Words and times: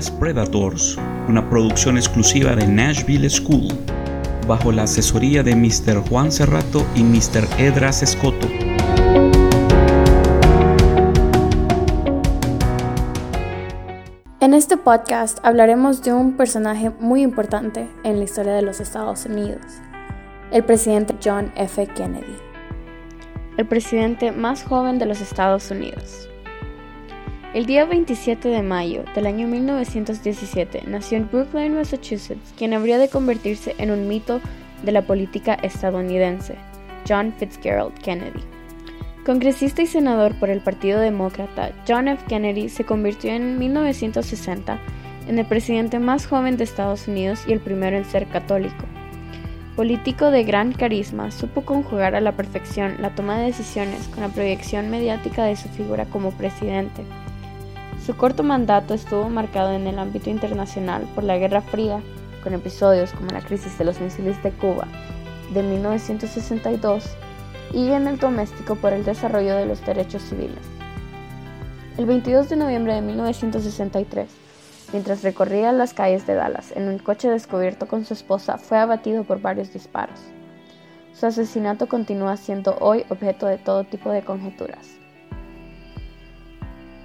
podcast 0.00 0.18
Predators, 0.18 0.98
una 1.28 1.50
producción 1.50 1.98
exclusiva 1.98 2.56
de 2.56 2.66
Nashville 2.66 3.28
School, 3.28 3.68
bajo 4.46 4.72
la 4.72 4.84
asesoría 4.84 5.42
de 5.42 5.54
Mr. 5.54 6.08
Juan 6.08 6.32
Cerrato 6.32 6.86
y 6.94 7.02
Mr. 7.02 7.46
Edras 7.58 8.02
Escoto. 8.02 8.46
En 14.40 14.54
este 14.54 14.78
podcast 14.78 15.38
hablaremos 15.42 16.02
de 16.02 16.14
un 16.14 16.34
personaje 16.36 16.90
muy 16.98 17.20
importante 17.20 17.86
en 18.02 18.16
la 18.18 18.24
historia 18.24 18.54
de 18.54 18.62
los 18.62 18.80
Estados 18.80 19.26
Unidos, 19.26 19.60
el 20.50 20.64
presidente 20.64 21.14
John 21.22 21.52
F. 21.56 21.86
Kennedy, 21.88 22.36
el 23.58 23.66
presidente 23.66 24.32
más 24.32 24.62
joven 24.64 24.98
de 24.98 25.04
los 25.04 25.20
Estados 25.20 25.70
Unidos. 25.70 26.29
El 27.52 27.66
día 27.66 27.84
27 27.84 28.48
de 28.48 28.62
mayo 28.62 29.02
del 29.16 29.26
año 29.26 29.48
1917 29.48 30.84
nació 30.86 31.18
en 31.18 31.28
Brookline, 31.28 31.74
Massachusetts, 31.74 32.54
quien 32.56 32.74
habría 32.74 32.96
de 32.96 33.08
convertirse 33.08 33.74
en 33.78 33.90
un 33.90 34.06
mito 34.06 34.40
de 34.84 34.92
la 34.92 35.02
política 35.02 35.54
estadounidense, 35.54 36.54
John 37.08 37.34
Fitzgerald 37.36 37.92
Kennedy. 37.94 38.38
Congresista 39.26 39.82
y 39.82 39.88
senador 39.88 40.38
por 40.38 40.48
el 40.48 40.60
Partido 40.60 41.00
Demócrata, 41.00 41.72
John 41.88 42.06
F. 42.06 42.24
Kennedy 42.28 42.68
se 42.68 42.84
convirtió 42.84 43.32
en 43.32 43.58
1960 43.58 44.78
en 45.26 45.38
el 45.40 45.44
presidente 45.44 45.98
más 45.98 46.28
joven 46.28 46.56
de 46.56 46.62
Estados 46.62 47.08
Unidos 47.08 47.42
y 47.48 47.52
el 47.52 47.58
primero 47.58 47.96
en 47.96 48.04
ser 48.04 48.28
católico. 48.28 48.84
Político 49.74 50.30
de 50.30 50.44
gran 50.44 50.70
carisma, 50.70 51.32
supo 51.32 51.62
conjugar 51.62 52.14
a 52.14 52.20
la 52.20 52.36
perfección 52.36 52.94
la 53.00 53.16
toma 53.16 53.40
de 53.40 53.46
decisiones 53.46 54.06
con 54.06 54.20
la 54.20 54.28
proyección 54.28 54.88
mediática 54.88 55.42
de 55.42 55.56
su 55.56 55.68
figura 55.68 56.04
como 56.04 56.30
presidente 56.30 57.02
su 58.10 58.16
corto 58.16 58.42
mandato 58.42 58.92
estuvo 58.92 59.28
marcado 59.28 59.70
en 59.70 59.86
el 59.86 59.96
ámbito 59.96 60.30
internacional 60.30 61.06
por 61.14 61.22
la 61.22 61.38
Guerra 61.38 61.62
Fría, 61.62 62.02
con 62.42 62.54
episodios 62.54 63.12
como 63.12 63.30
la 63.30 63.40
crisis 63.40 63.78
de 63.78 63.84
los 63.84 64.00
misiles 64.00 64.42
de 64.42 64.50
Cuba 64.50 64.88
de 65.54 65.62
1962 65.62 67.04
y 67.72 67.88
en 67.90 68.08
el 68.08 68.18
doméstico 68.18 68.74
por 68.74 68.92
el 68.92 69.04
desarrollo 69.04 69.54
de 69.54 69.64
los 69.64 69.86
derechos 69.86 70.22
civiles. 70.22 70.58
El 71.98 72.06
22 72.06 72.48
de 72.48 72.56
noviembre 72.56 72.94
de 72.94 73.00
1963, 73.00 74.28
mientras 74.92 75.22
recorría 75.22 75.70
las 75.70 75.94
calles 75.94 76.26
de 76.26 76.34
Dallas 76.34 76.72
en 76.74 76.88
un 76.88 76.98
coche 76.98 77.30
descubierto 77.30 77.86
con 77.86 78.04
su 78.04 78.14
esposa, 78.14 78.58
fue 78.58 78.78
abatido 78.78 79.22
por 79.22 79.40
varios 79.40 79.72
disparos. 79.72 80.18
Su 81.12 81.26
asesinato 81.26 81.88
continúa 81.88 82.36
siendo 82.36 82.76
hoy 82.80 83.04
objeto 83.08 83.46
de 83.46 83.58
todo 83.58 83.84
tipo 83.84 84.10
de 84.10 84.22
conjeturas. 84.22 84.99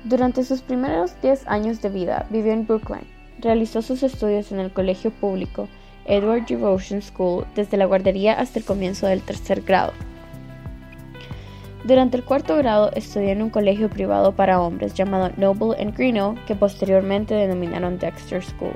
Durante 0.05 0.43
sus 0.43 0.61
primeros 0.61 1.19
10 1.23 1.47
años 1.47 1.81
de 1.81 1.89
vida 1.89 2.27
vivió 2.29 2.53
en 2.53 2.67
Brookline. 2.67 3.07
Realizó 3.39 3.81
sus 3.81 4.03
estudios 4.03 4.51
en 4.51 4.59
el 4.59 4.71
colegio 4.71 5.09
público 5.09 5.67
Edward 6.05 6.45
Devotion 6.45 7.01
School 7.01 7.47
desde 7.55 7.75
la 7.75 7.85
guardería 7.85 8.33
hasta 8.33 8.59
el 8.59 8.65
comienzo 8.65 9.07
del 9.07 9.21
tercer 9.21 9.61
grado. 9.61 9.93
Durante 11.85 12.17
el 12.17 12.23
cuarto 12.23 12.55
grado 12.55 12.91
estudió 12.93 13.29
en 13.29 13.41
un 13.41 13.49
colegio 13.49 13.89
privado 13.89 14.35
para 14.35 14.61
hombres 14.61 14.93
llamado 14.93 15.31
Noble 15.37 15.81
and 15.81 15.97
Greenough, 15.97 16.37
que 16.45 16.53
posteriormente 16.53 17.33
denominaron 17.33 17.97
Dexter 17.97 18.43
School. 18.43 18.73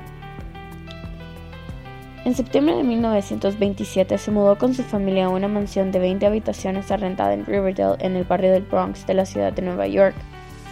En 2.24 2.34
septiembre 2.34 2.74
de 2.74 2.82
1927 2.82 4.18
se 4.18 4.30
mudó 4.32 4.58
con 4.58 4.74
su 4.74 4.82
familia 4.82 5.26
a 5.26 5.30
una 5.30 5.46
mansión 5.46 5.92
de 5.92 6.00
20 6.00 6.26
habitaciones 6.26 6.90
arrendada 6.90 7.34
en 7.34 7.46
Riverdale, 7.46 7.96
en 8.00 8.16
el 8.16 8.24
barrio 8.24 8.50
del 8.50 8.64
Bronx 8.64 9.06
de 9.06 9.14
la 9.14 9.26
ciudad 9.26 9.52
de 9.52 9.62
Nueva 9.62 9.86
York. 9.86 10.16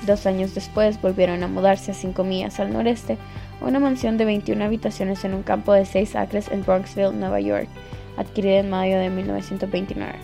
Dos 0.06 0.26
años 0.26 0.54
después 0.54 1.00
volvieron 1.00 1.42
a 1.42 1.48
mudarse 1.48 1.90
a 1.90 1.94
cinco 1.94 2.24
millas 2.24 2.60
al 2.60 2.72
noreste 2.72 3.18
a 3.60 3.64
una 3.64 3.80
mansión 3.80 4.16
de 4.16 4.24
21 4.24 4.64
habitaciones 4.64 5.24
en 5.24 5.34
un 5.34 5.42
campo 5.42 5.72
de 5.72 5.84
6 5.84 6.16
acres 6.16 6.48
en 6.50 6.64
Bronxville, 6.64 7.12
Nueva 7.12 7.40
York, 7.40 7.68
adquirida 8.16 8.58
en 8.58 8.70
mayo 8.70 8.98
de 8.98 9.10
1929. 9.10 10.14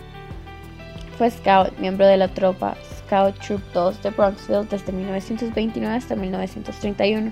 Fue 1.17 1.29
scout, 1.29 1.77
miembro 1.79 2.07
de 2.07 2.17
la 2.17 2.27
tropa 2.29 2.75
Scout 2.99 3.37
Troop 3.39 3.61
2 3.73 4.03
de 4.03 4.09
Bronxville 4.11 4.67
desde 4.69 4.91
1929 4.91 5.95
hasta 5.95 6.15
1931, 6.15 7.31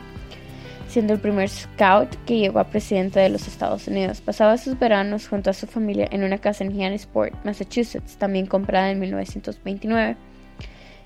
siendo 0.88 1.14
el 1.14 1.20
primer 1.20 1.50
scout 1.50 2.16
que 2.26 2.38
llegó 2.38 2.60
a 2.60 2.66
presidente 2.66 3.20
de 3.20 3.30
los 3.30 3.48
Estados 3.48 3.88
Unidos. 3.88 4.22
Pasaba 4.22 4.58
sus 4.58 4.78
veranos 4.78 5.28
junto 5.28 5.50
a 5.50 5.54
su 5.54 5.66
familia 5.66 6.08
en 6.12 6.24
una 6.24 6.38
casa 6.38 6.64
en 6.64 6.72
Hyannisport, 6.72 7.34
Massachusetts, 7.44 8.18
también 8.18 8.46
comprada 8.46 8.92
en 8.92 9.00
1929 9.00 10.18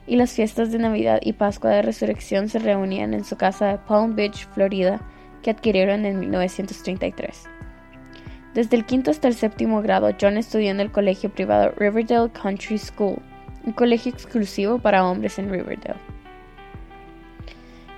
y 0.08 0.16
las 0.16 0.32
fiestas 0.32 0.72
de 0.72 0.80
Navidad 0.80 1.20
y 1.22 1.34
Pascua 1.34 1.70
de 1.72 1.82
Resurrección 1.82 2.48
se 2.48 2.60
reunían 2.60 3.14
en 3.14 3.26
su 3.26 3.36
casa 3.36 3.68
de 3.68 3.78
Palm 3.78 4.16
Beach, 4.16 4.48
Florida, 4.54 5.02
que 5.44 5.52
adquirieron 5.52 6.06
en 6.06 6.20
1933. 6.20 7.44
Desde 8.54 8.78
el 8.78 8.86
quinto 8.86 9.12
hasta 9.12 9.28
el 9.28 9.36
séptimo 9.36 9.82
grado, 9.82 10.10
John 10.20 10.38
estudió 10.38 10.72
en 10.72 10.80
el 10.80 10.92
colegio 10.92 11.30
privado 11.30 11.74
Riverdale 11.78 12.32
Country 12.32 12.78
School, 12.78 13.22
un 13.66 13.74
colegio 13.74 14.12
exclusivo 14.12 14.80
para 14.80 15.06
hombres 15.06 15.38
en 15.38 15.52
Riverdale. 15.52 16.00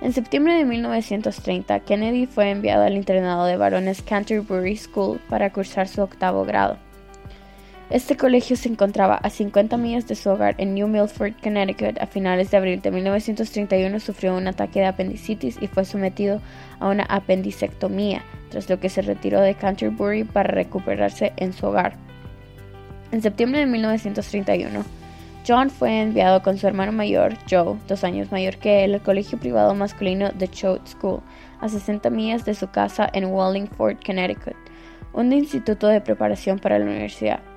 En 0.02 0.12
septiembre 0.12 0.54
de 0.54 0.64
1930, 0.64 1.80
Kennedy 1.80 2.26
fue 2.26 2.50
enviado 2.50 2.84
al 2.84 2.96
internado 2.96 3.44
de 3.44 3.56
varones 3.56 4.02
Canterbury 4.02 4.76
School 4.76 5.20
para 5.28 5.52
cursar 5.52 5.88
su 5.88 6.02
octavo 6.02 6.44
grado. 6.44 6.78
Este 7.90 8.16
colegio 8.16 8.54
se 8.54 8.68
encontraba 8.68 9.16
a 9.16 9.30
50 9.30 9.76
millas 9.76 10.06
de 10.06 10.14
su 10.14 10.30
hogar 10.30 10.54
en 10.58 10.74
New 10.74 10.86
Milford, 10.86 11.32
Connecticut. 11.42 12.00
A 12.00 12.06
finales 12.06 12.48
de 12.52 12.56
abril 12.56 12.80
de 12.80 12.92
1931 12.92 13.98
sufrió 13.98 14.36
un 14.36 14.46
ataque 14.46 14.78
de 14.78 14.86
apendicitis 14.86 15.58
y 15.60 15.66
fue 15.66 15.84
sometido 15.84 16.40
a 16.78 16.88
una 16.88 17.02
apendicectomía, 17.02 18.22
tras 18.48 18.70
lo 18.70 18.78
que 18.78 18.88
se 18.90 19.02
retiró 19.02 19.40
de 19.40 19.56
Canterbury 19.56 20.22
para 20.22 20.52
recuperarse 20.52 21.32
en 21.36 21.52
su 21.52 21.66
hogar. 21.66 21.94
En 23.10 23.22
septiembre 23.22 23.58
de 23.58 23.66
1931, 23.66 24.84
John 25.44 25.68
fue 25.68 26.00
enviado 26.00 26.42
con 26.44 26.58
su 26.58 26.68
hermano 26.68 26.92
mayor, 26.92 27.34
Joe, 27.50 27.76
dos 27.88 28.04
años 28.04 28.30
mayor 28.30 28.58
que 28.58 28.84
él, 28.84 28.94
al 28.94 29.02
colegio 29.02 29.36
privado 29.36 29.74
masculino 29.74 30.30
The 30.38 30.46
Choate 30.46 30.88
School, 30.88 31.22
a 31.60 31.68
60 31.68 32.08
millas 32.10 32.44
de 32.44 32.54
su 32.54 32.70
casa 32.70 33.10
en 33.12 33.24
Wallingford, 33.24 33.96
Connecticut, 34.06 34.54
un 35.12 35.32
instituto 35.32 35.88
de 35.88 36.00
preparación 36.00 36.60
para 36.60 36.78
la 36.78 36.84
universidad. 36.84 37.49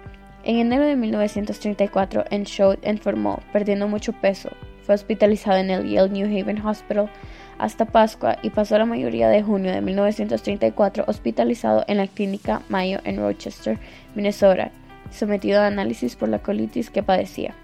En 0.46 0.58
enero 0.58 0.86
de 0.86 0.98
1934, 0.98 2.26
Enshot 2.30 2.78
enfermó, 2.82 3.40
perdiendo 3.54 3.88
mucho 3.88 4.12
peso. 4.12 4.50
Fue 4.82 4.94
hospitalizado 4.94 5.58
en 5.58 5.70
el 5.70 5.90
Yale 5.90 6.10
New 6.10 6.28
Haven 6.28 6.66
Hospital 6.66 7.10
hasta 7.58 7.86
Pascua 7.86 8.38
y 8.42 8.50
pasó 8.50 8.78
la 8.78 8.86
mayoría 8.86 9.30
de 9.30 9.42
junio 9.42 9.72
de 9.72 9.80
1934 9.80 11.06
hospitalizado 11.08 11.86
en 11.88 11.96
la 11.96 12.08
clínica 12.08 12.62
Mayo 12.68 13.00
en 13.06 13.18
Rochester, 13.18 13.80
Minnesota, 14.16 14.72
sometido 15.12 15.62
a 15.62 15.68
análisis 15.68 16.18
por 16.18 16.28
la 16.28 16.40
colitis 16.40 16.90
que 16.90 17.04
padecía. 17.04 17.56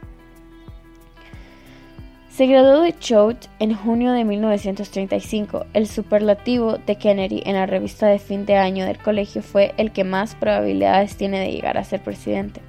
Se 2.40 2.48
graduó 2.48 2.84
de 2.84 2.98
Choate 2.98 3.50
en 3.60 3.76
junio 3.76 4.14
de 4.14 4.24
1935. 4.24 5.66
El 5.74 5.88
superlativo 5.88 6.78
de 6.78 6.96
Kennedy 6.96 7.44
en 7.46 7.56
la 7.56 7.66
revista 7.66 8.08
de 8.08 8.18
fin 8.18 8.46
de 8.46 8.56
año 8.56 8.86
del 8.86 8.98
colegio 8.98 9.42
fue 9.42 9.74
el 9.76 9.92
que 9.92 10.06
más 10.06 10.36
probabilidades 10.36 11.18
tiene 11.18 11.42
de 11.42 11.52
llegar 11.52 11.78
a 11.78 11.84
ser 11.84 12.02
presidente. 12.02 12.62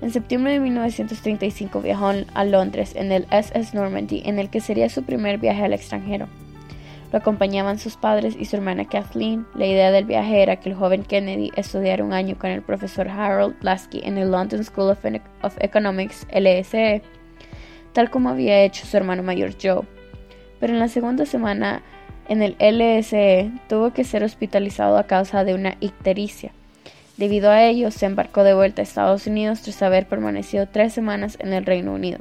En 0.00 0.12
septiembre 0.12 0.52
de 0.52 0.60
1935 0.60 1.80
viajó 1.80 2.12
a 2.32 2.44
Londres 2.44 2.92
en 2.94 3.10
el 3.10 3.26
SS 3.32 3.74
Normandy, 3.74 4.22
en 4.24 4.38
el 4.38 4.50
que 4.50 4.60
sería 4.60 4.88
su 4.88 5.02
primer 5.02 5.38
viaje 5.38 5.64
al 5.64 5.72
extranjero. 5.72 6.28
Lo 7.10 7.18
acompañaban 7.18 7.80
sus 7.80 7.96
padres 7.96 8.36
y 8.38 8.44
su 8.44 8.54
hermana 8.54 8.84
Kathleen. 8.84 9.46
La 9.56 9.66
idea 9.66 9.90
del 9.90 10.04
viaje 10.04 10.44
era 10.44 10.60
que 10.60 10.68
el 10.68 10.76
joven 10.76 11.02
Kennedy 11.02 11.50
estudiara 11.56 12.04
un 12.04 12.12
año 12.12 12.38
con 12.38 12.50
el 12.50 12.62
profesor 12.62 13.08
Harold 13.08 13.56
Lasky 13.62 14.02
en 14.04 14.16
el 14.16 14.30
London 14.30 14.62
School 14.62 14.90
of 14.90 15.56
Economics, 15.58 16.24
LSE, 16.32 17.02
tal 17.96 18.10
como 18.10 18.28
había 18.28 18.60
hecho 18.60 18.84
su 18.84 18.94
hermano 18.94 19.22
mayor 19.22 19.54
Joe. 19.60 19.80
Pero 20.60 20.74
en 20.74 20.80
la 20.80 20.88
segunda 20.88 21.24
semana 21.24 21.82
en 22.28 22.42
el 22.42 22.54
LSE 22.60 23.50
tuvo 23.70 23.94
que 23.94 24.04
ser 24.04 24.22
hospitalizado 24.22 24.98
a 24.98 25.04
causa 25.06 25.44
de 25.44 25.54
una 25.54 25.78
ictericia. 25.80 26.52
Debido 27.16 27.50
a 27.50 27.64
ello, 27.64 27.90
se 27.90 28.04
embarcó 28.04 28.44
de 28.44 28.52
vuelta 28.52 28.82
a 28.82 28.84
Estados 28.84 29.26
Unidos 29.26 29.62
tras 29.62 29.80
haber 29.80 30.06
permanecido 30.06 30.68
tres 30.68 30.92
semanas 30.92 31.38
en 31.40 31.54
el 31.54 31.64
Reino 31.64 31.94
Unido. 31.94 32.18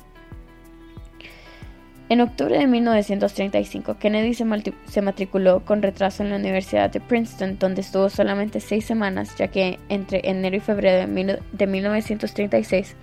En 2.08 2.22
octubre 2.22 2.58
de 2.58 2.68
1935, 2.68 3.98
Kennedy 3.98 4.34
se, 4.34 5.02
matriculó 5.02 5.66
con 5.66 5.82
retraso 5.82 6.24
en 6.24 6.30
la 6.30 6.38
Universidad 6.38 6.90
de 6.90 7.02
Princeton, 7.02 7.60
donde 7.60 7.82
estuvo 7.82 8.10
solamente 8.10 8.62
seis 8.62 8.86
semanas, 8.86 9.36
ya 9.38 9.50
que 9.50 9.78
entre 9.90 10.22
enero 10.24 10.56
y 10.56 10.62
febrero 10.62 11.06
de, 11.06 11.40
de 11.52 11.68
1936 11.68 12.96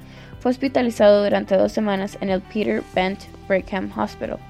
fue 0.42 0.50
hospitalizado 0.50 1.22
durante 1.22 1.56
dos 1.56 1.70
semanas 1.70 2.18
en 2.20 2.28
el 2.28 2.40
Peter 2.40 2.82
Bent 2.96 3.20
Brigham 3.46 3.96
Hospital 3.96 4.40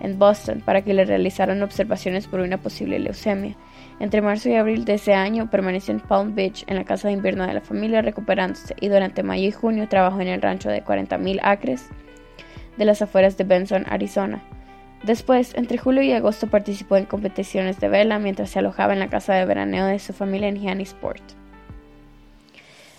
en 0.00 0.18
Boston 0.18 0.60
para 0.60 0.82
que 0.82 0.92
le 0.92 1.06
realizaran 1.06 1.62
observaciones 1.62 2.26
por 2.26 2.40
una 2.40 2.58
posible 2.58 2.98
leucemia. 2.98 3.56
Entre 3.98 4.20
marzo 4.20 4.50
y 4.50 4.56
abril 4.56 4.84
de 4.84 4.94
ese 4.94 5.14
año 5.14 5.48
permaneció 5.48 5.94
en 5.94 6.00
Palm 6.00 6.34
Beach, 6.34 6.64
en 6.66 6.76
la 6.76 6.84
casa 6.84 7.08
de 7.08 7.14
invierno 7.14 7.46
de 7.46 7.54
la 7.54 7.62
familia, 7.62 8.02
recuperándose, 8.02 8.74
y 8.78 8.88
durante 8.88 9.22
mayo 9.22 9.48
y 9.48 9.52
junio 9.52 9.88
trabajó 9.88 10.20
en 10.20 10.28
el 10.28 10.42
rancho 10.42 10.68
de 10.68 10.84
40.000 10.84 11.40
acres 11.42 11.88
de 12.76 12.84
las 12.84 13.00
afueras 13.00 13.38
de 13.38 13.44
Benson, 13.44 13.86
Arizona. 13.88 14.42
Después, 15.02 15.54
entre 15.54 15.78
julio 15.78 16.02
y 16.02 16.12
agosto 16.12 16.48
participó 16.48 16.96
en 16.96 17.06
competiciones 17.06 17.80
de 17.80 17.88
vela 17.88 18.18
mientras 18.18 18.50
se 18.50 18.58
alojaba 18.58 18.92
en 18.92 18.98
la 18.98 19.08
casa 19.08 19.34
de 19.34 19.46
veraneo 19.46 19.86
de 19.86 19.98
su 19.98 20.12
familia 20.12 20.48
en 20.48 20.68
Hannisport. 20.68 21.41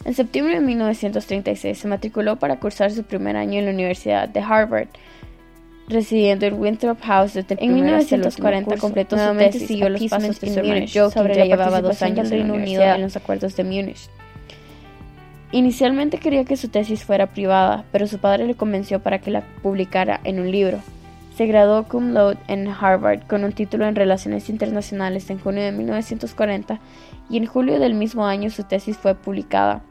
En 0.06 0.14
septiembre 0.14 0.56
de 0.56 0.62
1936 0.62 1.78
se 1.78 1.88
matriculó 1.88 2.36
para 2.36 2.60
cursar 2.60 2.92
su 2.92 3.04
primer 3.04 3.38
año 3.38 3.60
en 3.60 3.66
la 3.66 3.72
Universidad 3.72 4.28
de 4.28 4.42
Harvard, 4.42 4.90
residiendo 5.88 6.46
en 6.46 6.60
Winthrop 6.60 7.00
House 7.02 7.34
desde 7.34 7.56
En 7.64 7.74
1940 7.74 8.78
completó 8.78 9.18
su 9.18 9.38
tesis, 9.38 9.68
siguió 9.68 9.88
los 9.88 10.04
pasos 10.06 10.42
de 10.42 10.54
su 10.54 10.60
hermano 10.60 10.86
Joe, 10.94 11.10
sobre 11.10 11.36
ya 11.36 11.46
llevaba 11.46 11.82
dos 11.82 12.02
años 12.02 12.32
en 12.32 12.40
Reino 12.40 12.56
Unido 12.56 12.84
en 12.84 13.02
los 13.02 13.16
acuerdos 13.16 13.56
de 13.56 13.64
Múnich. 13.64 14.10
Inicialmente 15.54 16.18
quería 16.18 16.44
que 16.44 16.58
su 16.58 16.68
tesis 16.68 17.06
fuera 17.06 17.28
privada, 17.28 17.86
pero 17.92 18.08
su 18.08 18.18
padre 18.18 18.46
le 18.46 18.56
convenció 18.56 19.00
para 19.00 19.20
que 19.20 19.32
la 19.32 19.42
publicara 19.62 20.20
en 20.26 20.40
un 20.40 20.52
libro. 20.52 20.80
Se 21.38 21.46
graduó 21.46 21.86
cum 21.86 22.12
laude 22.12 22.40
en 22.48 22.68
Harvard 22.68 23.22
con 23.28 23.44
un 23.44 23.54
título 23.54 23.88
en 23.88 23.96
Relaciones 23.96 24.50
Internacionales 24.50 25.30
en 25.30 25.40
junio 25.40 25.64
de 25.64 25.72
1940 25.72 26.80
y 27.30 27.38
en 27.38 27.46
julio 27.46 27.80
del 27.80 27.94
mismo 27.94 28.26
año 28.26 28.50
su 28.50 28.64
tesis 28.64 28.98
fue 28.98 29.16
publicada 29.16 29.82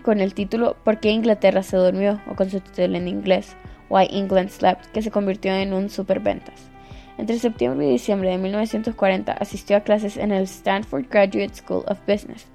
con 0.00 0.20
el 0.20 0.34
título 0.34 0.76
¿Por 0.84 1.00
qué 1.00 1.10
Inglaterra 1.10 1.62
se 1.62 1.76
durmió? 1.76 2.20
o 2.30 2.34
con 2.34 2.50
su 2.50 2.60
título 2.60 2.96
en 2.96 3.08
inglés 3.08 3.56
Why 3.90 4.08
England 4.10 4.50
Slept, 4.50 4.86
que 4.86 5.02
se 5.02 5.10
convirtió 5.10 5.54
en 5.54 5.72
un 5.72 5.90
superventas. 5.90 6.70
Entre 7.18 7.38
septiembre 7.38 7.88
y 7.88 7.92
diciembre 7.92 8.30
de 8.30 8.38
1940 8.38 9.32
asistió 9.32 9.76
a 9.76 9.80
clases 9.80 10.16
en 10.16 10.30
el 10.30 10.44
Stanford 10.44 11.06
Graduate 11.10 11.54
School 11.54 11.84
of 11.88 11.98
Business. 12.06 12.46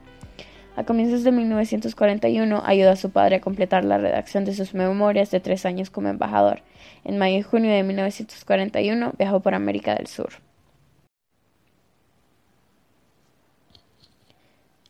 A 0.75 0.83
comienzos 0.85 1.23
de 1.23 1.31
1941 1.31 2.63
ayudó 2.65 2.91
a 2.91 2.95
su 2.95 3.11
padre 3.11 3.35
a 3.35 3.41
completar 3.41 3.85
la 3.85 3.97
redacción 3.97 4.45
de 4.45 4.55
sus 4.55 4.73
memorias 4.73 5.29
de 5.29 5.39
tres 5.39 5.65
años 5.65 5.89
como 5.89 6.07
embajador. 6.07 6.63
En 7.03 7.17
mayo 7.17 7.37
y 7.37 7.41
junio 7.43 7.71
de 7.71 7.83
1941 7.83 9.13
viajó 9.17 9.41
por 9.41 9.53
América 9.53 9.93
del 9.95 10.07
Sur. 10.07 10.33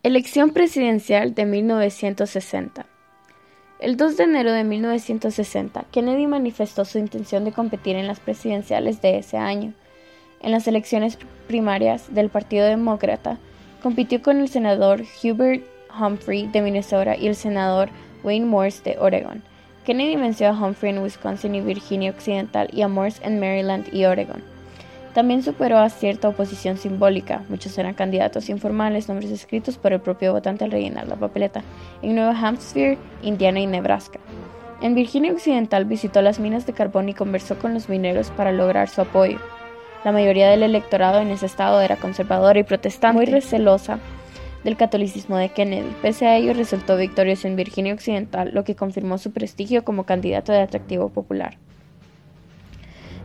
Elección 0.04 0.52
presidencial 0.52 1.34
de 1.34 1.46
1960 1.46 2.86
el 3.80 3.98
2 3.98 4.16
de 4.16 4.24
enero 4.24 4.54
de 4.54 4.64
1960, 4.64 5.86
Kennedy 5.92 6.26
manifestó 6.26 6.86
su 6.86 7.00
intención 7.00 7.44
de 7.44 7.52
competir 7.52 7.98
en 7.98 8.08
las 8.08 8.22
presidenciales 8.22 9.02
de 9.02 9.18
ese 9.18 9.36
año. 9.36 9.74
En 10.42 10.52
las 10.52 10.68
elecciones 10.68 11.18
primarias 11.48 12.14
del 12.14 12.30
Partido 12.30 12.66
Demócrata, 12.66 13.40
compitió 13.82 14.22
con 14.22 14.40
el 14.40 14.48
senador 14.48 15.04
Hubert 15.22 15.66
Humphrey 16.00 16.48
de 16.48 16.62
Minnesota 16.62 17.18
y 17.18 17.28
el 17.28 17.36
senador 17.36 17.90
Wayne 18.24 18.46
Morse 18.46 18.82
de 18.84 18.98
Oregon. 19.00 19.44
Kennedy 19.86 20.16
venció 20.16 20.48
a 20.48 20.52
Humphrey 20.52 20.94
en 20.94 21.04
Wisconsin 21.04 21.56
y 21.56 21.62
Virginia 21.62 22.12
Occidental 22.12 22.70
y 22.72 22.84
a 22.84 22.88
Morse 22.88 23.22
en 23.26 23.40
Maryland 23.40 23.94
y 23.94 24.06
Oregon. 24.06 24.53
También 25.14 25.44
superó 25.44 25.78
a 25.78 25.90
cierta 25.90 26.30
oposición 26.30 26.78
simbólica, 26.78 27.44
muchos 27.48 27.78
eran 27.78 27.94
candidatos 27.94 28.50
informales, 28.50 29.08
nombres 29.08 29.30
escritos 29.30 29.78
por 29.78 29.94
el 29.94 30.02
propio 30.02 30.34
votante 30.34 30.64
al 30.64 30.72
rellenar 30.72 31.08
la 31.08 31.16
papeleta, 31.16 31.64
en 32.02 32.16
Nueva 32.16 32.32
Hampshire, 32.32 32.98
Indiana 33.22 33.60
y 33.60 33.68
Nebraska. 33.68 34.20
En 34.82 34.96
Virginia 34.96 35.32
Occidental 35.32 35.86
visitó 35.86 36.22
las 36.22 36.40
minas 36.40 36.66
de 36.66 36.74
carbón 36.74 37.10
y 37.10 37.14
conversó 37.14 37.60
con 37.60 37.76
los 37.76 37.90
mineros 37.90 38.32
para 38.32 38.52
lograr 38.52 38.90
su 38.90 39.02
apoyo. 39.02 39.38
La 40.04 40.12
mayoría 40.12 40.50
del 40.50 40.64
electorado 40.64 41.22
en 41.22 41.30
ese 41.30 41.46
estado 41.46 41.80
era 41.80 41.96
conservadora 41.96 42.60
y 42.60 42.64
protestante, 42.64 43.16
muy 43.16 43.26
recelosa 43.26 44.00
del 44.64 44.76
catolicismo 44.78 45.38
de 45.38 45.50
Kennedy. 45.50 45.96
Pese 46.02 46.26
a 46.26 46.36
ello, 46.36 46.54
resultó 46.54 46.98
victorioso 46.98 47.48
en 47.48 47.56
Virginia 47.56 47.94
Occidental, 47.94 48.52
lo 48.54 48.64
que 48.64 48.76
confirmó 48.76 49.18
su 49.20 49.32
prestigio 49.32 49.86
como 49.86 50.06
candidato 50.06 50.52
de 50.52 50.62
atractivo 50.62 51.10
popular. 51.10 51.58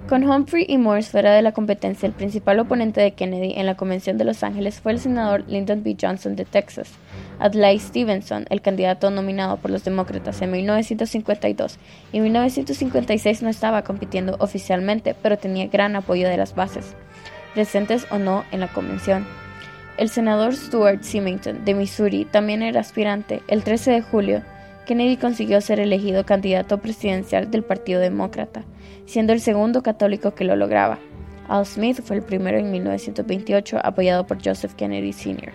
Con 0.09 0.25
Humphrey 0.25 0.65
y 0.67 0.79
Morse 0.79 1.11
fuera 1.11 1.35
de 1.35 1.43
la 1.43 1.53
competencia, 1.53 2.07
el 2.07 2.15
principal 2.15 2.59
oponente 2.61 3.03
de 3.03 3.13
Kennedy 3.13 3.53
en 3.57 3.67
la 3.67 3.77
Convención 3.77 4.17
de 4.17 4.25
Los 4.25 4.43
Ángeles 4.43 4.81
fue 4.81 4.93
el 4.93 5.01
senador 5.01 5.45
Lyndon 5.47 5.83
B. 5.83 5.99
Johnson 6.01 6.35
de 6.35 6.47
Texas. 6.47 6.93
Adlai 7.39 7.79
Stevenson, 7.79 8.47
el 8.49 8.63
candidato 8.63 9.11
nominado 9.11 9.59
por 9.59 9.71
los 9.71 9.85
demócratas 9.85 10.41
en 10.41 10.51
1952 10.51 11.79
y 12.11 12.21
1956 12.21 13.43
no 13.43 13.51
estaba 13.51 13.83
compitiendo 13.83 14.37
oficialmente, 14.41 15.15
pero 15.23 15.37
tenía 15.37 15.67
gran 15.67 15.95
apoyo 15.95 16.27
de 16.27 16.39
las 16.39 16.55
bases, 16.55 16.95
presentes 17.53 18.07
o 18.11 18.17
no 18.17 18.45
en 18.51 18.61
la 18.61 18.69
convención. 18.69 19.27
El 19.99 20.09
senador 20.09 20.57
Stuart 20.57 21.03
Symington 21.03 21.67
de 21.67 21.75
Missouri 21.75 22.25
también 22.25 22.63
era 22.63 22.81
aspirante. 22.81 23.43
El 23.47 23.63
13 23.63 23.91
de 23.91 24.01
julio, 24.01 24.43
Kennedy 24.89 25.19
consiguió 25.19 25.61
ser 25.61 25.79
elegido 25.79 26.27
candidato 26.27 26.79
presidencial 26.79 27.49
del 27.49 27.63
Partido 27.63 28.01
Demócrata 28.01 28.65
siendo 29.09 29.33
el 29.33 29.41
segundo 29.41 29.83
católico 29.83 30.35
que 30.35 30.45
lo 30.45 30.55
lograba. 30.55 30.99
Al 31.49 31.65
Smith 31.65 32.03
fue 32.03 32.17
el 32.17 32.23
primero 32.23 32.59
en 32.59 32.71
1928, 32.71 33.79
apoyado 33.83 34.27
por 34.27 34.37
Joseph 34.45 34.75
Kennedy 34.75 35.15
Sr. 35.15 35.53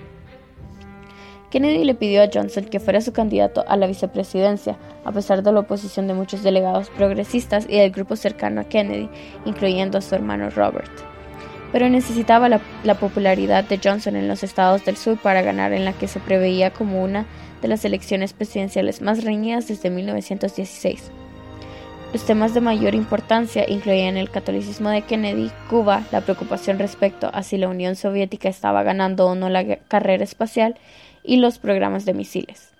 Kennedy 1.52 1.84
le 1.86 1.94
pidió 1.94 2.24
a 2.24 2.30
Johnson 2.34 2.66
que 2.66 2.80
fuera 2.80 3.00
su 3.00 3.14
candidato 3.14 3.64
a 3.68 3.78
la 3.78 3.86
vicepresidencia, 3.86 4.76
a 5.06 5.12
pesar 5.12 5.44
de 5.44 5.52
la 5.52 5.60
oposición 5.60 6.08
de 6.08 6.16
muchos 6.16 6.42
delegados 6.42 6.90
progresistas 6.90 7.68
y 7.70 7.78
del 7.78 7.92
grupo 7.92 8.16
cercano 8.16 8.62
a 8.62 8.64
Kennedy, 8.64 9.08
incluyendo 9.46 10.00
a 10.00 10.02
su 10.02 10.16
hermano 10.16 10.50
Robert. 10.50 11.13
Pero 11.74 11.90
necesitaba 11.90 12.48
la, 12.48 12.62
la 12.86 12.96
popularidad 12.96 13.66
de 13.66 13.82
Johnson 13.84 14.16
en 14.16 14.30
los 14.30 14.44
estados 14.44 14.86
del 14.86 14.96
sur 14.96 15.18
para 15.18 15.42
ganar 15.42 15.74
en 15.74 15.84
la 15.84 15.92
que 15.92 16.08
se 16.08 16.22
preveía 16.22 16.72
como 16.72 17.04
una 17.04 17.26
de 17.62 17.68
las 17.68 17.84
elecciones 17.84 18.32
presidenciales 18.32 19.02
más 19.02 19.26
reñidas 19.26 19.68
desde 19.68 19.90
1916. 19.90 21.12
Los 22.14 22.26
temas 22.28 22.54
de 22.54 22.62
mayor 22.62 22.94
importancia 22.94 23.66
incluían 23.68 24.18
el 24.18 24.30
catolicismo 24.30 24.90
de 24.90 25.02
Kennedy, 25.02 25.50
Cuba, 25.68 26.04
la 26.12 26.22
preocupación 26.22 26.78
respecto 26.78 27.32
a 27.34 27.42
si 27.42 27.58
la 27.58 27.68
Unión 27.68 27.96
Soviética 27.96 28.50
estaba 28.50 28.84
ganando 28.84 29.26
o 29.26 29.34
no 29.34 29.50
la 29.50 29.78
carrera 29.88 30.24
espacial 30.24 30.76
y 31.24 31.38
los 31.38 31.58
programas 31.58 32.06
de 32.06 32.14
misiles. 32.14 32.73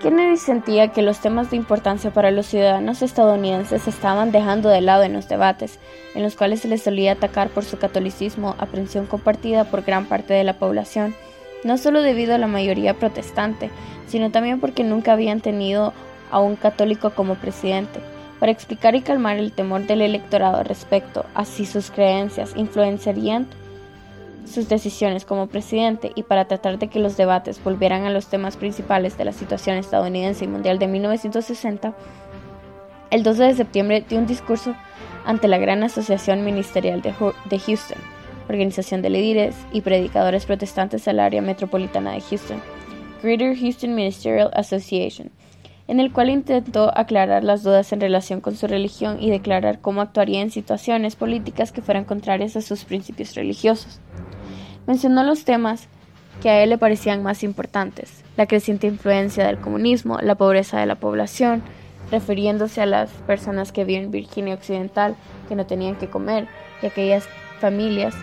Kennedy 0.00 0.36
sentía 0.36 0.88
que 0.88 1.02
los 1.02 1.20
temas 1.20 1.50
de 1.50 1.56
importancia 1.56 2.10
para 2.10 2.30
los 2.30 2.46
ciudadanos 2.46 3.00
estadounidenses 3.00 3.86
estaban 3.86 4.32
dejando 4.32 4.68
de 4.68 4.80
lado 4.80 5.04
en 5.04 5.12
los 5.12 5.28
debates, 5.28 5.78
en 6.14 6.22
los 6.22 6.34
cuales 6.34 6.60
se 6.60 6.68
les 6.68 6.82
solía 6.82 7.12
atacar 7.12 7.48
por 7.48 7.64
su 7.64 7.78
catolicismo, 7.78 8.56
aprensión 8.58 9.06
compartida 9.06 9.64
por 9.64 9.82
gran 9.82 10.06
parte 10.06 10.34
de 10.34 10.44
la 10.44 10.58
población, 10.58 11.14
no 11.62 11.78
solo 11.78 12.02
debido 12.02 12.34
a 12.34 12.38
la 12.38 12.46
mayoría 12.46 12.94
protestante, 12.94 13.70
sino 14.06 14.30
también 14.30 14.60
porque 14.60 14.84
nunca 14.84 15.12
habían 15.12 15.40
tenido 15.40 15.94
a 16.30 16.40
un 16.40 16.56
católico 16.56 17.10
como 17.10 17.36
presidente, 17.36 18.00
para 18.40 18.52
explicar 18.52 18.94
y 18.94 19.00
calmar 19.00 19.38
el 19.38 19.52
temor 19.52 19.86
del 19.86 20.02
electorado 20.02 20.62
respecto 20.64 21.24
a 21.34 21.44
si 21.44 21.64
sus 21.64 21.90
creencias 21.90 22.52
influenciarían 22.56 23.46
sus 24.46 24.68
decisiones 24.68 25.24
como 25.24 25.46
presidente 25.46 26.12
y 26.14 26.22
para 26.22 26.46
tratar 26.46 26.78
de 26.78 26.88
que 26.88 26.98
los 26.98 27.16
debates 27.16 27.62
volvieran 27.62 28.04
a 28.04 28.10
los 28.10 28.26
temas 28.26 28.56
principales 28.56 29.16
de 29.16 29.24
la 29.24 29.32
situación 29.32 29.76
estadounidense 29.76 30.44
y 30.44 30.48
mundial 30.48 30.78
de 30.78 30.86
1960, 30.86 31.94
el 33.10 33.22
12 33.22 33.44
de 33.44 33.54
septiembre 33.54 34.04
dio 34.08 34.18
un 34.18 34.26
discurso 34.26 34.74
ante 35.24 35.48
la 35.48 35.58
Gran 35.58 35.82
Asociación 35.82 36.44
Ministerial 36.44 37.00
de 37.00 37.58
Houston, 37.58 37.98
organización 38.48 39.02
de 39.02 39.10
líderes 39.10 39.56
y 39.72 39.80
predicadores 39.80 40.46
protestantes 40.46 41.04
del 41.04 41.20
área 41.20 41.40
metropolitana 41.40 42.12
de 42.12 42.20
Houston, 42.20 42.60
Greater 43.22 43.56
Houston 43.56 43.94
Ministerial 43.94 44.50
Association, 44.54 45.30
en 45.86 46.00
el 46.00 46.12
cual 46.12 46.30
intentó 46.30 46.90
aclarar 46.96 47.44
las 47.44 47.62
dudas 47.62 47.92
en 47.92 48.00
relación 48.00 48.40
con 48.40 48.56
su 48.56 48.66
religión 48.66 49.22
y 49.22 49.30
declarar 49.30 49.80
cómo 49.80 50.00
actuaría 50.00 50.40
en 50.40 50.50
situaciones 50.50 51.16
políticas 51.16 51.72
que 51.72 51.82
fueran 51.82 52.04
contrarias 52.04 52.56
a 52.56 52.62
sus 52.62 52.84
principios 52.84 53.34
religiosos. 53.34 54.00
Mencionó 54.86 55.22
los 55.22 55.44
temas 55.44 55.88
que 56.42 56.50
a 56.50 56.62
él 56.62 56.70
le 56.70 56.78
parecían 56.78 57.22
más 57.22 57.42
importantes, 57.42 58.22
la 58.36 58.46
creciente 58.46 58.86
influencia 58.86 59.46
del 59.46 59.58
comunismo, 59.58 60.18
la 60.20 60.34
pobreza 60.34 60.78
de 60.78 60.86
la 60.86 60.96
población, 60.96 61.62
refiriéndose 62.10 62.82
a 62.82 62.86
las 62.86 63.10
personas 63.26 63.72
que 63.72 63.84
viven 63.84 64.04
en 64.04 64.10
Virginia 64.10 64.54
Occidental 64.54 65.16
que 65.48 65.56
no 65.56 65.66
tenían 65.66 65.96
que 65.96 66.10
comer 66.10 66.48
y 66.82 66.86
aquellas 66.86 67.26
familias 67.60 68.14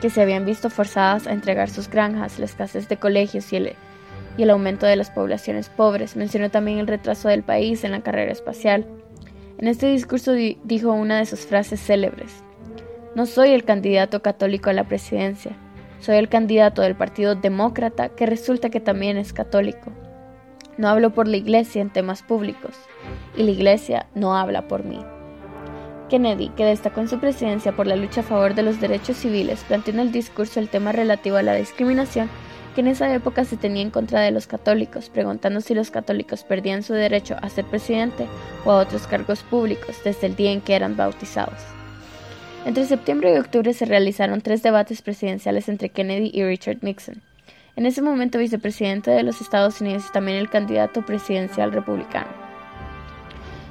que 0.00 0.10
se 0.10 0.22
habían 0.22 0.46
visto 0.46 0.70
forzadas 0.70 1.26
a 1.26 1.32
entregar 1.32 1.68
sus 1.68 1.88
granjas, 1.88 2.38
las 2.38 2.54
casas 2.54 2.88
de 2.88 2.96
colegios 2.96 3.52
y 3.52 3.56
el 4.38 4.50
aumento 4.50 4.86
de 4.86 4.96
las 4.96 5.10
poblaciones 5.10 5.68
pobres. 5.68 6.16
Mencionó 6.16 6.50
también 6.50 6.78
el 6.78 6.86
retraso 6.86 7.28
del 7.28 7.42
país 7.42 7.84
en 7.84 7.92
la 7.92 8.00
carrera 8.00 8.32
espacial. 8.32 8.86
En 9.58 9.68
este 9.68 9.86
discurso 9.86 10.32
dijo 10.32 10.92
una 10.92 11.18
de 11.18 11.26
sus 11.26 11.40
frases 11.40 11.80
célebres. 11.80 12.42
No 13.14 13.26
soy 13.26 13.50
el 13.50 13.64
candidato 13.64 14.20
católico 14.20 14.68
a 14.68 14.74
la 14.74 14.84
presidencia, 14.84 15.56
soy 16.00 16.16
el 16.16 16.28
candidato 16.28 16.82
del 16.82 16.94
Partido 16.94 17.34
Demócrata 17.34 18.10
que 18.10 18.26
resulta 18.26 18.70
que 18.70 18.80
también 18.80 19.16
es 19.16 19.32
católico. 19.32 19.92
No 20.76 20.88
hablo 20.88 21.10
por 21.10 21.26
la 21.26 21.36
Iglesia 21.36 21.80
en 21.82 21.90
temas 21.90 22.22
públicos 22.22 22.74
y 23.36 23.42
la 23.42 23.50
Iglesia 23.50 24.06
no 24.14 24.36
habla 24.36 24.68
por 24.68 24.84
mí. 24.84 25.04
Kennedy, 26.08 26.50
que 26.50 26.64
destacó 26.64 27.00
en 27.00 27.08
su 27.08 27.18
presidencia 27.18 27.72
por 27.74 27.86
la 27.86 27.96
lucha 27.96 28.20
a 28.20 28.24
favor 28.24 28.54
de 28.54 28.62
los 28.62 28.80
derechos 28.80 29.16
civiles, 29.16 29.64
planteó 29.64 29.94
en 29.94 30.00
el 30.00 30.12
discurso 30.12 30.60
el 30.60 30.68
tema 30.68 30.92
relativo 30.92 31.36
a 31.36 31.42
la 31.42 31.54
discriminación 31.54 32.28
que 32.74 32.82
en 32.82 32.88
esa 32.88 33.12
época 33.12 33.44
se 33.44 33.56
tenía 33.56 33.82
en 33.82 33.90
contra 33.90 34.20
de 34.20 34.30
los 34.30 34.46
católicos, 34.46 35.08
preguntando 35.08 35.62
si 35.62 35.74
los 35.74 35.90
católicos 35.90 36.44
perdían 36.44 36.82
su 36.82 36.92
derecho 36.92 37.36
a 37.40 37.48
ser 37.48 37.64
presidente 37.64 38.26
o 38.66 38.70
a 38.70 38.76
otros 38.76 39.06
cargos 39.06 39.42
públicos 39.42 39.96
desde 40.04 40.26
el 40.26 40.36
día 40.36 40.52
en 40.52 40.60
que 40.60 40.74
eran 40.74 40.94
bautizados. 40.94 41.75
Entre 42.66 42.84
septiembre 42.84 43.32
y 43.32 43.38
octubre 43.38 43.72
se 43.74 43.84
realizaron 43.84 44.40
tres 44.40 44.60
debates 44.60 45.00
presidenciales 45.00 45.68
entre 45.68 45.88
Kennedy 45.88 46.32
y 46.34 46.42
Richard 46.42 46.78
Nixon. 46.82 47.22
En 47.76 47.86
ese 47.86 48.02
momento 48.02 48.40
vicepresidente 48.40 49.12
de 49.12 49.22
los 49.22 49.40
Estados 49.40 49.80
Unidos 49.80 50.06
y 50.08 50.12
también 50.12 50.36
el 50.36 50.50
candidato 50.50 51.06
presidencial 51.06 51.70
republicano. 51.70 52.26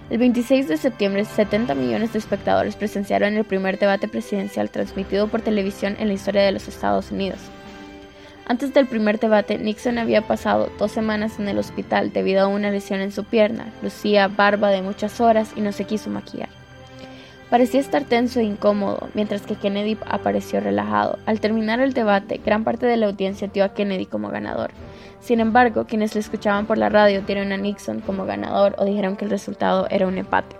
El 0.09 0.19
26 0.19 0.69
de 0.69 0.77
septiembre, 0.77 1.25
70 1.25 1.75
millones 1.75 2.13
de 2.13 2.19
espectadores 2.19 2.77
presenciaron 2.77 3.33
el 3.33 3.43
primer 3.43 3.77
debate 3.77 4.07
presidencial 4.07 4.69
transmitido 4.69 5.27
por 5.27 5.41
televisión 5.41 5.97
en 5.99 6.07
la 6.07 6.13
historia 6.13 6.43
de 6.43 6.53
los 6.53 6.69
Estados 6.69 7.11
Unidos. 7.11 7.39
Antes 8.45 8.73
del 8.73 8.87
primer 8.87 9.19
debate, 9.19 9.57
Nixon 9.57 9.97
había 9.97 10.21
pasado 10.21 10.69
dos 10.79 10.93
semanas 10.93 11.37
en 11.37 11.49
el 11.49 11.57
hospital 11.57 12.13
debido 12.13 12.43
a 12.43 12.47
una 12.47 12.71
lesión 12.71 13.01
en 13.01 13.11
su 13.11 13.25
pierna, 13.25 13.73
lucía 13.83 14.29
barba 14.29 14.69
de 14.69 14.81
muchas 14.81 15.19
horas 15.19 15.51
y 15.57 15.59
no 15.59 15.73
se 15.73 15.83
quiso 15.83 16.09
maquillar. 16.09 16.47
Parecía 17.49 17.79
estar 17.79 18.03
tenso 18.05 18.39
e 18.39 18.43
incómodo, 18.43 19.09
mientras 19.13 19.43
que 19.43 19.55
Kennedy 19.55 19.97
apareció 20.07 20.59
relajado. 20.59 21.19
Al 21.27 21.39
terminar 21.39 21.79
el 21.79 21.93
debate, 21.93 22.41
gran 22.43 22.63
parte 22.63 22.87
de 22.87 22.97
la 22.97 23.05
audiencia 23.05 23.47
dio 23.47 23.63
a 23.63 23.73
Kennedy 23.73 24.07
como 24.07 24.29
ganador. 24.29 24.71
Sin 25.19 25.39
embargo, 25.39 25.85
quienes 25.85 26.15
lo 26.15 26.19
escuchaban 26.19 26.65
por 26.65 26.77
la 26.77 26.89
radio 26.89 27.21
dieron 27.21 27.51
a 27.51 27.57
Nixon 27.57 28.01
como 28.01 28.25
ganador 28.25 28.75
o 28.79 28.85
dijeron 28.85 29.15
que 29.15 29.25
el 29.25 29.31
resultado 29.31 29.87
era 29.89 30.07
un 30.07 30.17
empate. 30.17 30.55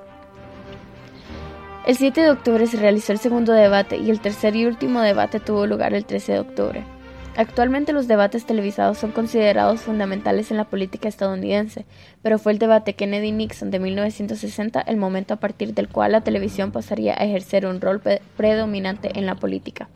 El 1.87 1.95
7 1.95 2.21
de 2.21 2.31
octubre 2.31 2.65
se 2.65 2.77
realizó 2.77 3.11
el 3.11 3.19
segundo 3.19 3.53
debate 3.53 3.97
y 3.97 4.09
el 4.09 4.19
tercer 4.19 4.55
y 4.55 4.65
último 4.65 5.01
debate 5.01 5.39
tuvo 5.39 5.67
lugar 5.67 5.93
el 5.93 6.05
13 6.05 6.33
de 6.33 6.39
octubre. 6.39 6.94
Actualmente 7.37 7.91
los 7.91 8.07
debates 8.07 8.45
televisados 8.45 8.97
son 8.97 9.11
considerados 9.11 9.81
fundamentales 9.81 10.51
en 10.51 10.57
la 10.57 10.63
política 10.63 11.09
estadounidense, 11.09 11.85
pero 12.21 12.39
fue 12.39 12.53
el 12.53 12.59
debate 12.59 12.95
Kennedy-Nixon 12.95 13.71
de 13.71 13.79
1960 13.79 14.79
el 14.79 14.95
momento 14.95 15.33
a 15.33 15.37
partir 15.37 15.73
del 15.73 15.89
cual 15.89 16.13
la 16.13 16.21
televisión 16.21 16.71
pasaría 16.71 17.13
a 17.13 17.25
ejercer 17.25 17.65
un 17.65 17.81
rol 17.81 18.01
predominante 18.37 19.19
en 19.19 19.25
la 19.25 19.35
política. 19.35 19.89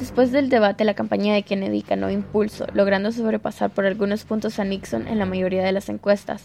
Después 0.00 0.32
del 0.32 0.48
debate, 0.48 0.84
la 0.84 0.94
campaña 0.94 1.34
de 1.34 1.44
Kennedy 1.44 1.84
ganó 1.88 2.10
impulso, 2.10 2.66
logrando 2.74 3.12
sobrepasar 3.12 3.70
por 3.70 3.86
algunos 3.86 4.24
puntos 4.24 4.58
a 4.58 4.64
Nixon 4.64 5.06
en 5.06 5.20
la 5.20 5.24
mayoría 5.24 5.62
de 5.62 5.72
las 5.72 5.88
encuestas. 5.88 6.42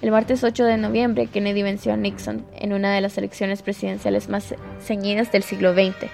El 0.00 0.12
martes 0.12 0.42
8 0.42 0.64
de 0.64 0.78
noviembre, 0.78 1.26
Kennedy 1.26 1.62
venció 1.62 1.92
a 1.92 1.96
Nixon 1.96 2.46
en 2.56 2.72
una 2.72 2.94
de 2.94 3.02
las 3.02 3.18
elecciones 3.18 3.60
presidenciales 3.60 4.30
más 4.30 4.54
ceñidas 4.80 5.30
del 5.30 5.42
siglo 5.42 5.74
XX. 5.74 6.10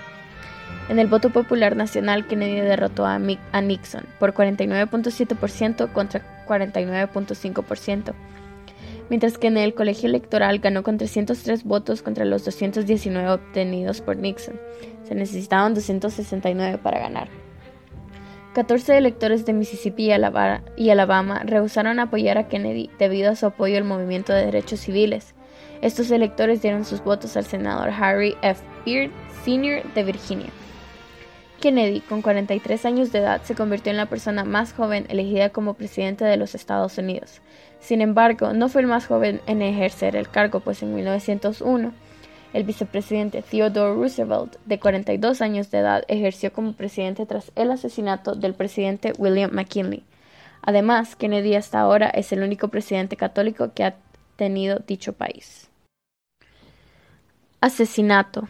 En 0.88 0.98
el 0.98 1.06
voto 1.06 1.30
popular 1.30 1.76
nacional, 1.76 2.26
Kennedy 2.26 2.60
derrotó 2.60 3.06
a, 3.06 3.18
Nixon 3.18 4.04
por 4.18 4.34
49.7% 4.34 5.90
contra 5.92 6.44
49.5%, 6.46 8.12
mientras 9.08 9.38
que 9.38 9.46
en 9.46 9.56
el 9.56 9.74
colegio 9.74 10.10
electoral 10.10 10.58
ganó 10.58 10.82
con 10.82 10.98
303 10.98 11.64
votos 11.64 12.02
contra 12.02 12.26
los 12.26 12.44
219 12.44 13.30
obtenidos 13.30 14.02
por 14.02 14.18
Nixon. 14.18 14.60
Se 15.08 15.14
necesitaban 15.14 15.72
269 15.72 16.78
para 16.78 17.00
ganar. 17.00 17.28
14 18.54 18.98
electores 18.98 19.46
de 19.46 19.54
Mississippi 19.54 20.12
y 20.76 20.90
Alabama 20.90 21.42
rehusaron 21.44 21.98
apoyar 21.98 22.36
a 22.36 22.46
Kennedy 22.46 22.90
debido 22.98 23.30
a 23.30 23.36
su 23.36 23.46
apoyo 23.46 23.78
al 23.78 23.84
movimiento 23.84 24.34
de 24.34 24.44
derechos 24.44 24.80
civiles. 24.80 25.34
Estos 25.80 26.10
electores 26.10 26.62
dieron 26.62 26.84
sus 26.84 27.02
votos 27.02 27.36
al 27.36 27.46
senador 27.46 27.90
Harry 27.90 28.36
F. 28.42 28.62
Beard, 28.86 29.10
Sr. 29.44 29.82
de 29.94 30.04
Virginia. 30.04 30.50
Kennedy, 31.60 32.00
con 32.00 32.22
43 32.22 32.84
años 32.84 33.12
de 33.12 33.20
edad, 33.20 33.42
se 33.42 33.54
convirtió 33.54 33.90
en 33.90 33.96
la 33.96 34.06
persona 34.06 34.44
más 34.44 34.72
joven 34.72 35.06
elegida 35.08 35.50
como 35.50 35.74
presidente 35.74 36.24
de 36.24 36.36
los 36.36 36.54
Estados 36.54 36.98
Unidos. 36.98 37.40
Sin 37.80 38.00
embargo, 38.00 38.52
no 38.52 38.68
fue 38.68 38.82
el 38.82 38.86
más 38.86 39.06
joven 39.06 39.40
en 39.46 39.62
ejercer 39.62 40.16
el 40.16 40.28
cargo, 40.28 40.60
pues 40.60 40.82
en 40.82 40.94
1901 40.94 41.92
el 42.54 42.62
vicepresidente 42.62 43.42
Theodore 43.42 43.94
Roosevelt, 43.94 44.56
de 44.64 44.78
42 44.78 45.42
años 45.42 45.70
de 45.70 45.78
edad, 45.78 46.04
ejerció 46.06 46.52
como 46.52 46.72
presidente 46.72 47.26
tras 47.26 47.50
el 47.56 47.70
asesinato 47.72 48.36
del 48.36 48.54
presidente 48.54 49.12
William 49.18 49.50
McKinley. 49.52 50.04
Además, 50.62 51.16
Kennedy 51.16 51.56
hasta 51.56 51.80
ahora 51.80 52.08
es 52.08 52.32
el 52.32 52.42
único 52.42 52.68
presidente 52.68 53.16
católico 53.16 53.72
que 53.74 53.84
ha 53.84 53.96
tenido 54.36 54.78
dicho 54.86 55.12
país. 55.12 55.68
Asesinato. 57.60 58.48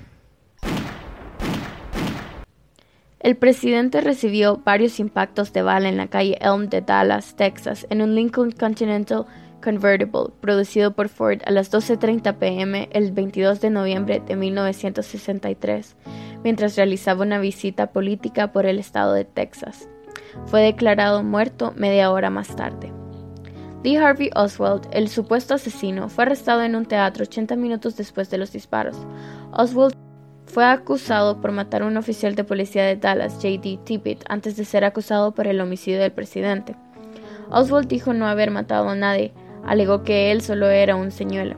El 3.24 3.36
presidente 3.36 4.02
recibió 4.02 4.60
varios 4.66 5.00
impactos 5.00 5.54
de 5.54 5.62
bala 5.62 5.88
en 5.88 5.96
la 5.96 6.08
calle 6.08 6.36
Elm 6.42 6.68
de 6.68 6.82
Dallas, 6.82 7.36
Texas, 7.36 7.86
en 7.88 8.02
un 8.02 8.14
Lincoln 8.14 8.50
Continental 8.50 9.24
Convertible 9.62 10.34
producido 10.42 10.92
por 10.92 11.08
Ford 11.08 11.40
a 11.46 11.50
las 11.50 11.72
12.30 11.72 12.36
pm 12.36 12.90
el 12.92 13.12
22 13.12 13.62
de 13.62 13.70
noviembre 13.70 14.20
de 14.26 14.36
1963, 14.36 15.96
mientras 16.42 16.76
realizaba 16.76 17.22
una 17.22 17.38
visita 17.38 17.92
política 17.92 18.52
por 18.52 18.66
el 18.66 18.78
estado 18.78 19.14
de 19.14 19.24
Texas. 19.24 19.88
Fue 20.44 20.60
declarado 20.60 21.22
muerto 21.22 21.72
media 21.76 22.10
hora 22.10 22.28
más 22.28 22.54
tarde. 22.54 22.92
Lee 23.82 23.96
Harvey 23.96 24.28
Oswald, 24.34 24.86
el 24.92 25.08
supuesto 25.08 25.54
asesino, 25.54 26.10
fue 26.10 26.24
arrestado 26.24 26.62
en 26.62 26.76
un 26.76 26.84
teatro 26.84 27.22
80 27.22 27.56
minutos 27.56 27.96
después 27.96 28.28
de 28.28 28.36
los 28.36 28.52
disparos. 28.52 28.98
Oswald 29.50 29.94
fue 30.54 30.64
acusado 30.64 31.40
por 31.40 31.50
matar 31.50 31.82
a 31.82 31.86
un 31.86 31.96
oficial 31.96 32.36
de 32.36 32.44
policía 32.44 32.84
de 32.84 32.94
Dallas, 32.94 33.34
J.D. 33.42 33.80
Tippett, 33.82 34.24
antes 34.28 34.56
de 34.56 34.64
ser 34.64 34.84
acusado 34.84 35.34
por 35.34 35.48
el 35.48 35.60
homicidio 35.60 35.98
del 35.98 36.12
presidente. 36.12 36.76
Oswald 37.50 37.88
dijo 37.88 38.12
no 38.12 38.28
haber 38.28 38.52
matado 38.52 38.88
a 38.88 38.94
nadie, 38.94 39.32
alegó 39.66 40.04
que 40.04 40.30
él 40.30 40.42
solo 40.42 40.68
era 40.68 40.94
un 40.94 41.10
señuelo. 41.10 41.56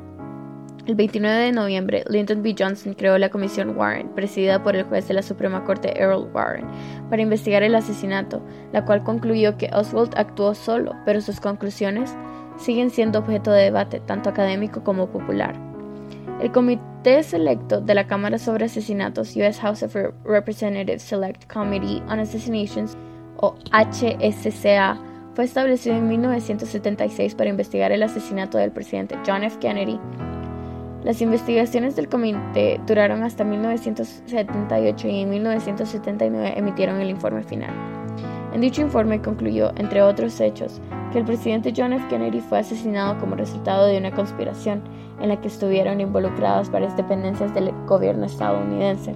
El 0.87 0.95
29 0.95 1.37
de 1.37 1.53
noviembre, 1.53 2.05
Lyndon 2.09 2.43
B. 2.43 2.55
Johnson 2.59 2.95
creó 2.95 3.19
la 3.19 3.29
Comisión 3.29 3.77
Warren, 3.77 4.09
presidida 4.15 4.63
por 4.63 4.77
el 4.77 4.85
juez 4.85 5.07
de 5.09 5.13
la 5.13 5.23
Suprema 5.23 5.63
Corte 5.65 5.93
Earl 6.01 6.31
Warren, 6.33 6.65
para 7.11 7.21
investigar 7.21 7.63
el 7.63 7.75
asesinato, 7.75 8.41
la 8.73 8.87
cual 8.87 9.05
concluyó 9.05 9.59
que 9.59 9.69
Oswald 9.75 10.15
actuó 10.17 10.55
solo, 10.55 10.95
pero 11.05 11.21
sus 11.21 11.39
conclusiones 11.39 12.17
siguen 12.57 12.89
siendo 12.89 13.19
objeto 13.19 13.51
de 13.51 13.65
debate 13.65 14.01
tanto 14.01 14.31
académico 14.31 14.83
como 14.83 15.11
popular. 15.11 15.66
El 16.41 16.53
Comité 16.53 17.23
Selecto 17.23 17.81
de 17.81 17.95
la 17.95 18.07
Cámara 18.07 18.39
sobre 18.39 18.67
Asesinatos, 18.67 19.35
U.S. 19.37 19.61
House 19.61 19.83
of 19.83 19.97
Representatives 20.25 21.03
Select 21.03 21.51
Committee 21.51 22.03
on 22.09 22.21
Assassinations, 22.21 22.97
o 23.39 23.55
HSCA, 23.73 24.99
fue 25.35 25.45
establecido 25.45 25.97
en 25.97 26.09
1976 26.09 27.35
para 27.35 27.51
investigar 27.51 27.93
el 27.93 28.03
asesinato 28.03 28.59
del 28.59 28.73
presidente 28.73 29.19
John 29.27 29.45
F. 29.45 29.59
Kennedy. 29.59 29.99
Las 31.05 31.21
investigaciones 31.21 31.95
del 31.95 32.09
comité 32.09 32.81
duraron 32.87 33.23
hasta 33.23 33.45
1978 33.45 35.09
y 35.09 35.21
en 35.21 35.31
1979 35.31 36.55
emitieron 36.57 37.01
el 37.01 37.11
informe 37.11 37.43
final. 37.43 38.06
En 38.53 38.61
dicho 38.61 38.81
informe 38.81 39.21
concluyó, 39.21 39.73
entre 39.77 40.03
otros 40.03 40.41
hechos, 40.41 40.81
que 41.13 41.19
el 41.19 41.25
presidente 41.25 41.73
John 41.77 41.93
F. 41.93 42.07
Kennedy 42.09 42.41
fue 42.41 42.59
asesinado 42.59 43.19
como 43.19 43.37
resultado 43.37 43.87
de 43.87 43.99
una 43.99 44.13
conspiración 44.13 44.83
en 45.21 45.29
la 45.29 45.41
que 45.41 45.49
estuvieron 45.49 46.01
involucradas 46.01 46.71
varias 46.71 46.97
dependencias 46.97 47.55
del 47.55 47.73
gobierno 47.87 48.27
estadounidense. 48.27 49.15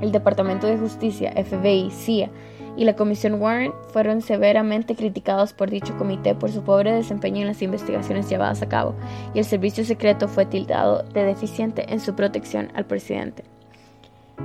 El 0.00 0.12
Departamento 0.12 0.66
de 0.66 0.78
Justicia, 0.78 1.32
FBI, 1.32 1.90
CIA 1.90 2.30
y 2.76 2.84
la 2.84 2.94
Comisión 2.94 3.40
Warren 3.40 3.72
fueron 3.88 4.20
severamente 4.20 4.94
criticados 4.94 5.54
por 5.54 5.70
dicho 5.70 5.96
comité 5.96 6.34
por 6.34 6.50
su 6.50 6.62
pobre 6.62 6.92
desempeño 6.92 7.40
en 7.40 7.46
las 7.48 7.62
investigaciones 7.62 8.28
llevadas 8.28 8.60
a 8.62 8.68
cabo, 8.68 8.94
y 9.34 9.38
el 9.38 9.44
servicio 9.44 9.84
secreto 9.84 10.28
fue 10.28 10.44
tildado 10.44 11.02
de 11.14 11.24
deficiente 11.24 11.92
en 11.92 12.00
su 12.00 12.14
protección 12.14 12.70
al 12.74 12.84
presidente. 12.84 13.44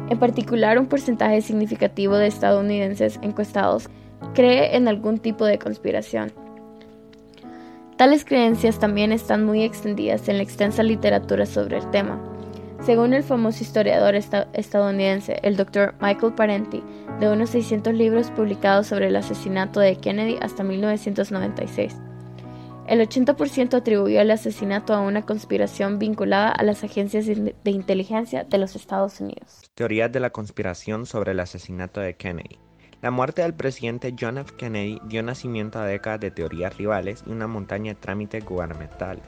En 0.09 0.19
particular, 0.19 0.77
un 0.77 0.87
porcentaje 0.87 1.41
significativo 1.41 2.15
de 2.15 2.27
estadounidenses 2.27 3.19
encuestados 3.21 3.89
cree 4.33 4.75
en 4.75 4.87
algún 4.87 5.17
tipo 5.17 5.45
de 5.45 5.59
conspiración. 5.59 6.31
Tales 7.97 8.25
creencias 8.25 8.79
también 8.79 9.11
están 9.11 9.45
muy 9.45 9.63
extendidas 9.63 10.27
en 10.27 10.37
la 10.37 10.43
extensa 10.43 10.81
literatura 10.83 11.45
sobre 11.45 11.77
el 11.77 11.89
tema. 11.91 12.19
Según 12.83 13.13
el 13.13 13.21
famoso 13.21 13.63
historiador 13.63 14.15
estadounidense, 14.15 15.39
el 15.43 15.55
Dr. 15.55 15.93
Michael 16.01 16.33
Parenti, 16.33 16.81
de 17.19 17.29
unos 17.29 17.51
600 17.51 17.93
libros 17.93 18.31
publicados 18.31 18.87
sobre 18.87 19.07
el 19.07 19.15
asesinato 19.15 19.79
de 19.79 19.97
Kennedy 19.97 20.37
hasta 20.41 20.63
1996, 20.63 21.95
el 22.87 22.99
80% 22.99 23.75
atribuyó 23.75 24.21
el 24.21 24.31
asesinato 24.31 24.93
a 24.93 25.01
una 25.01 25.21
conspiración 25.21 25.99
vinculada 25.99 26.49
a 26.51 26.63
las 26.63 26.83
agencias 26.83 27.25
de 27.25 27.71
inteligencia 27.71 28.43
de 28.43 28.57
los 28.57 28.75
Estados 28.75 29.19
Unidos. 29.19 29.71
Teorías 29.75 30.11
de 30.11 30.19
la 30.19 30.31
conspiración 30.31 31.05
sobre 31.05 31.31
el 31.31 31.39
asesinato 31.39 32.01
de 32.01 32.15
Kennedy. 32.15 32.59
La 33.01 33.09
muerte 33.09 33.41
del 33.41 33.55
presidente 33.55 34.13
John 34.19 34.37
F. 34.37 34.53
Kennedy 34.57 35.01
dio 35.05 35.23
nacimiento 35.23 35.79
a 35.79 35.85
décadas 35.85 36.19
de 36.19 36.31
teorías 36.31 36.77
rivales 36.77 37.23
y 37.25 37.31
una 37.31 37.47
montaña 37.47 37.93
de 37.93 37.99
trámites 37.99 38.45
gubernamentales. 38.45 39.23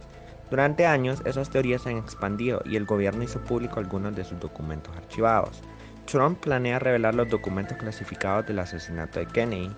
Durante 0.51 0.85
años, 0.85 1.23
esas 1.25 1.49
teorías 1.49 1.81
se 1.81 1.89
han 1.89 1.97
expandido 1.97 2.61
y 2.65 2.75
el 2.75 2.85
gobierno 2.85 3.23
hizo 3.23 3.41
público 3.41 3.79
algunos 3.79 4.15
de 4.15 4.23
sus 4.23 4.39
documentos 4.39 4.95
archivados. 4.95 5.63
Trump 6.05 6.39
planea 6.39 6.79
revelar 6.79 7.15
los 7.15 7.29
documentos 7.29 7.77
clasificados 7.77 8.45
del 8.45 8.59
asesinato 8.59 9.19
de 9.19 9.25
Kennedy. 9.25 9.71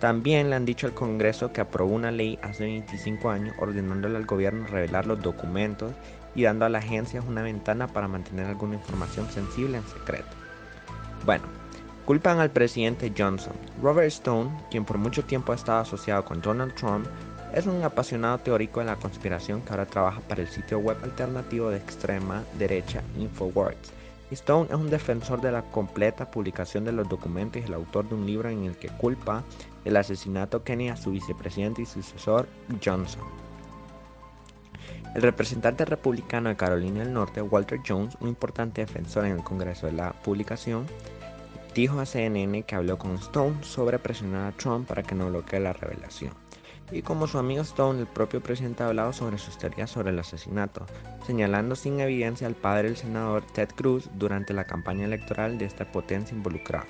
También 0.00 0.48
le 0.48 0.56
han 0.56 0.64
dicho 0.64 0.86
al 0.86 0.94
Congreso 0.94 1.52
que 1.52 1.60
aprobó 1.60 1.94
una 1.94 2.12
ley 2.12 2.38
hace 2.42 2.64
25 2.64 3.30
años 3.30 3.54
ordenándole 3.58 4.16
al 4.16 4.26
gobierno 4.26 4.66
revelar 4.66 5.06
los 5.06 5.20
documentos 5.20 5.92
y 6.36 6.42
dando 6.44 6.64
a 6.64 6.68
las 6.68 6.84
agencias 6.84 7.24
una 7.26 7.42
ventana 7.42 7.88
para 7.88 8.06
mantener 8.06 8.46
alguna 8.46 8.76
información 8.76 9.28
sensible 9.28 9.78
en 9.78 9.86
secreto. 9.88 10.28
Bueno, 11.24 11.44
culpan 12.04 12.38
al 12.38 12.50
presidente 12.50 13.12
Johnson. 13.16 13.54
Robert 13.82 14.06
Stone, 14.06 14.50
quien 14.70 14.84
por 14.84 14.98
mucho 14.98 15.24
tiempo 15.24 15.50
ha 15.50 15.56
estado 15.56 15.80
asociado 15.80 16.24
con 16.24 16.40
Donald 16.40 16.74
Trump, 16.74 17.06
es 17.52 17.66
un 17.66 17.82
apasionado 17.82 18.38
teórico 18.38 18.78
de 18.78 18.86
la 18.86 18.96
conspiración 18.96 19.62
que 19.62 19.70
ahora 19.70 19.86
trabaja 19.86 20.20
para 20.20 20.42
el 20.42 20.48
sitio 20.48 20.78
web 20.78 20.98
alternativo 21.02 21.70
de 21.70 21.78
extrema 21.78 22.44
derecha 22.56 23.02
InfoWars. 23.18 23.98
Stone 24.30 24.68
es 24.68 24.74
un 24.74 24.90
defensor 24.90 25.40
de 25.40 25.50
la 25.50 25.62
completa 25.62 26.30
publicación 26.30 26.84
de 26.84 26.92
los 26.92 27.08
documentos 27.08 27.62
y 27.62 27.64
el 27.64 27.74
autor 27.74 28.08
de 28.08 28.14
un 28.14 28.26
libro 28.26 28.50
en 28.50 28.64
el 28.64 28.76
que 28.76 28.88
culpa 28.88 29.42
el 29.88 29.96
asesinato 29.96 30.62
Kennedy 30.62 30.90
a 30.90 30.96
su 30.96 31.10
vicepresidente 31.10 31.80
y 31.82 31.86
sucesor 31.86 32.46
Johnson. 32.84 33.22
El 35.14 35.22
representante 35.22 35.86
republicano 35.86 36.50
de 36.50 36.56
Carolina 36.56 37.00
del 37.00 37.14
Norte, 37.14 37.40
Walter 37.40 37.80
Jones, 37.86 38.14
un 38.20 38.28
importante 38.28 38.82
defensor 38.82 39.24
en 39.24 39.32
el 39.32 39.42
Congreso 39.42 39.86
de 39.86 39.94
la 39.94 40.12
publicación, 40.12 40.86
dijo 41.74 41.98
a 42.00 42.04
CNN 42.04 42.64
que 42.64 42.74
habló 42.74 42.98
con 42.98 43.14
Stone 43.14 43.56
sobre 43.62 43.98
presionar 43.98 44.52
a 44.52 44.56
Trump 44.56 44.86
para 44.86 45.02
que 45.02 45.14
no 45.14 45.30
bloquee 45.30 45.58
la 45.58 45.72
revelación. 45.72 46.34
Y 46.92 47.00
como 47.00 47.26
su 47.26 47.38
amigo 47.38 47.62
Stone, 47.62 48.00
el 48.00 48.06
propio 48.06 48.42
presidente 48.42 48.82
ha 48.82 48.88
hablado 48.88 49.14
sobre 49.14 49.38
sus 49.38 49.56
teorías 49.56 49.90
sobre 49.90 50.10
el 50.10 50.18
asesinato, 50.18 50.84
señalando 51.26 51.76
sin 51.76 52.00
evidencia 52.00 52.46
al 52.46 52.54
padre 52.54 52.88
del 52.88 52.96
senador 52.98 53.42
Ted 53.54 53.70
Cruz 53.74 54.10
durante 54.14 54.52
la 54.52 54.64
campaña 54.64 55.06
electoral 55.06 55.56
de 55.56 55.64
esta 55.64 55.90
potencia 55.90 56.36
involucrada. 56.36 56.86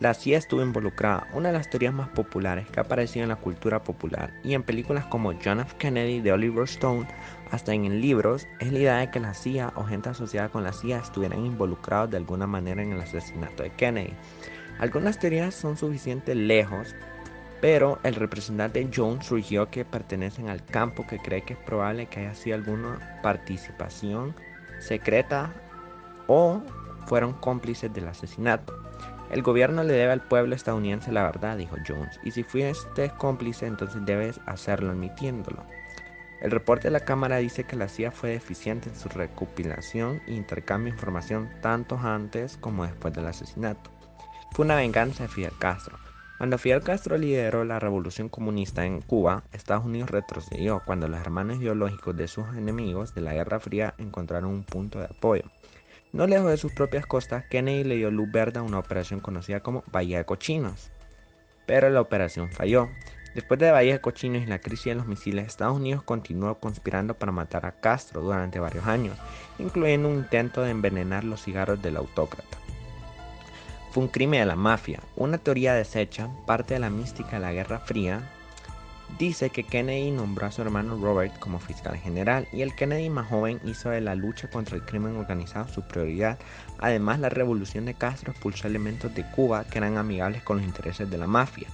La 0.00 0.14
CIA 0.14 0.38
estuvo 0.38 0.62
involucrada, 0.62 1.26
una 1.32 1.48
de 1.48 1.54
las 1.54 1.70
teorías 1.70 1.92
más 1.92 2.08
populares 2.10 2.70
que 2.70 2.78
ha 2.78 2.84
aparecido 2.84 3.24
en 3.24 3.30
la 3.30 3.36
cultura 3.36 3.82
popular 3.82 4.32
y 4.44 4.54
en 4.54 4.62
películas 4.62 5.04
como 5.06 5.32
John 5.44 5.58
F. 5.58 5.74
Kennedy 5.76 6.20
de 6.20 6.30
Oliver 6.30 6.64
Stone, 6.64 7.08
hasta 7.50 7.72
en 7.72 8.00
libros, 8.00 8.46
es 8.60 8.70
la 8.70 8.78
idea 8.78 8.96
de 8.98 9.10
que 9.10 9.18
la 9.18 9.34
CIA 9.34 9.72
o 9.74 9.82
gente 9.82 10.10
asociada 10.10 10.50
con 10.50 10.62
la 10.62 10.72
CIA 10.72 10.98
estuvieran 10.98 11.44
involucrados 11.44 12.10
de 12.10 12.18
alguna 12.18 12.46
manera 12.46 12.80
en 12.80 12.92
el 12.92 13.00
asesinato 13.00 13.64
de 13.64 13.70
Kennedy. 13.70 14.14
Algunas 14.78 15.18
teorías 15.18 15.56
son 15.56 15.76
suficientemente 15.76 16.36
lejos, 16.36 16.94
pero 17.60 17.98
el 18.04 18.14
representante 18.14 18.88
Jones 18.94 19.26
surgió 19.26 19.68
que 19.68 19.84
pertenecen 19.84 20.48
al 20.48 20.64
campo 20.64 21.08
que 21.08 21.18
cree 21.18 21.42
que 21.42 21.54
es 21.54 21.58
probable 21.58 22.06
que 22.06 22.20
haya 22.20 22.34
sido 22.34 22.54
alguna 22.54 23.18
participación 23.20 24.32
secreta 24.78 25.52
o 26.28 26.62
fueron 27.06 27.32
cómplices 27.32 27.92
del 27.92 28.06
asesinato. 28.06 28.78
El 29.30 29.42
gobierno 29.42 29.84
le 29.84 29.92
debe 29.92 30.12
al 30.12 30.22
pueblo 30.22 30.54
estadounidense 30.54 31.12
la 31.12 31.24
verdad, 31.24 31.58
dijo 31.58 31.76
Jones, 31.86 32.18
y 32.22 32.30
si 32.30 32.44
fuiste 32.44 33.10
cómplice 33.18 33.66
entonces 33.66 34.04
debes 34.06 34.40
hacerlo 34.46 34.90
admitiéndolo. 34.90 35.64
El 36.40 36.50
reporte 36.50 36.88
de 36.88 36.92
la 36.92 37.00
Cámara 37.00 37.38
dice 37.38 37.64
que 37.64 37.76
la 37.76 37.88
CIA 37.88 38.12
fue 38.12 38.30
deficiente 38.30 38.88
en 38.88 38.96
su 38.96 39.08
recopilación 39.08 40.22
e 40.26 40.34
intercambio 40.34 40.92
de 40.92 40.96
información 40.96 41.50
tanto 41.60 41.98
antes 41.98 42.56
como 42.56 42.86
después 42.86 43.12
del 43.12 43.26
asesinato. 43.26 43.90
Fue 44.52 44.64
una 44.64 44.76
venganza 44.76 45.24
de 45.24 45.28
Fidel 45.28 45.52
Castro. 45.58 45.98
Cuando 46.38 46.56
Fidel 46.56 46.82
Castro 46.82 47.18
lideró 47.18 47.64
la 47.64 47.80
revolución 47.80 48.28
comunista 48.28 48.86
en 48.86 49.02
Cuba, 49.02 49.42
Estados 49.52 49.84
Unidos 49.84 50.10
retrocedió 50.10 50.80
cuando 50.86 51.08
los 51.08 51.20
hermanos 51.20 51.58
ideológicos 51.58 52.16
de 52.16 52.28
sus 52.28 52.46
enemigos 52.56 53.12
de 53.14 53.22
la 53.22 53.34
Guerra 53.34 53.58
Fría 53.58 53.94
encontraron 53.98 54.50
un 54.50 54.62
punto 54.62 55.00
de 55.00 55.06
apoyo. 55.06 55.42
No 56.10 56.26
lejos 56.26 56.50
de 56.50 56.56
sus 56.56 56.72
propias 56.72 57.04
costas, 57.04 57.44
Kennedy 57.44 57.84
le 57.84 57.96
dio 57.96 58.10
luz 58.10 58.30
verde 58.30 58.60
a 58.60 58.62
una 58.62 58.78
operación 58.78 59.20
conocida 59.20 59.60
como 59.60 59.84
Bahía 59.92 60.18
de 60.18 60.24
Cochinos. 60.24 60.90
Pero 61.66 61.90
la 61.90 62.00
operación 62.00 62.50
falló. 62.50 62.88
Después 63.34 63.60
de 63.60 63.70
Bahía 63.70 63.92
de 63.92 64.00
Cochinos 64.00 64.42
y 64.42 64.46
la 64.46 64.58
crisis 64.58 64.86
de 64.86 64.94
los 64.94 65.06
misiles, 65.06 65.46
Estados 65.46 65.76
Unidos 65.76 66.02
continuó 66.02 66.54
conspirando 66.54 67.12
para 67.12 67.30
matar 67.30 67.66
a 67.66 67.72
Castro 67.72 68.22
durante 68.22 68.58
varios 68.58 68.86
años, 68.86 69.18
incluyendo 69.58 70.08
un 70.08 70.16
intento 70.16 70.62
de 70.62 70.70
envenenar 70.70 71.24
los 71.24 71.42
cigarros 71.42 71.82
del 71.82 71.98
autócrata. 71.98 72.56
Fue 73.90 74.02
un 74.02 74.08
crimen 74.08 74.40
de 74.40 74.46
la 74.46 74.56
mafia, 74.56 75.00
una 75.14 75.36
teoría 75.36 75.74
deshecha, 75.74 76.30
parte 76.46 76.74
de 76.74 76.80
la 76.80 76.90
mística 76.90 77.32
de 77.32 77.40
la 77.40 77.52
Guerra 77.52 77.80
Fría, 77.80 78.22
Dice 79.16 79.50
que 79.50 79.64
Kennedy 79.64 80.10
nombró 80.10 80.46
a 80.46 80.52
su 80.52 80.62
hermano 80.62 80.96
Robert 80.96 81.38
como 81.38 81.58
fiscal 81.58 81.96
general 81.96 82.46
y 82.52 82.62
el 82.62 82.74
Kennedy 82.74 83.10
más 83.10 83.26
joven 83.28 83.60
hizo 83.64 83.90
de 83.90 84.00
la 84.00 84.14
lucha 84.14 84.48
contra 84.48 84.76
el 84.76 84.84
crimen 84.84 85.16
organizado 85.16 85.66
su 85.68 85.82
prioridad. 85.82 86.38
Además, 86.78 87.18
la 87.18 87.28
revolución 87.28 87.86
de 87.86 87.94
Castro 87.94 88.30
expulsó 88.30 88.68
elementos 88.68 89.12
de 89.14 89.28
Cuba 89.30 89.64
que 89.64 89.78
eran 89.78 89.96
amigables 89.96 90.42
con 90.42 90.58
los 90.58 90.66
intereses 90.66 91.10
de 91.10 91.18
la 91.18 91.26
mafia. 91.26 91.68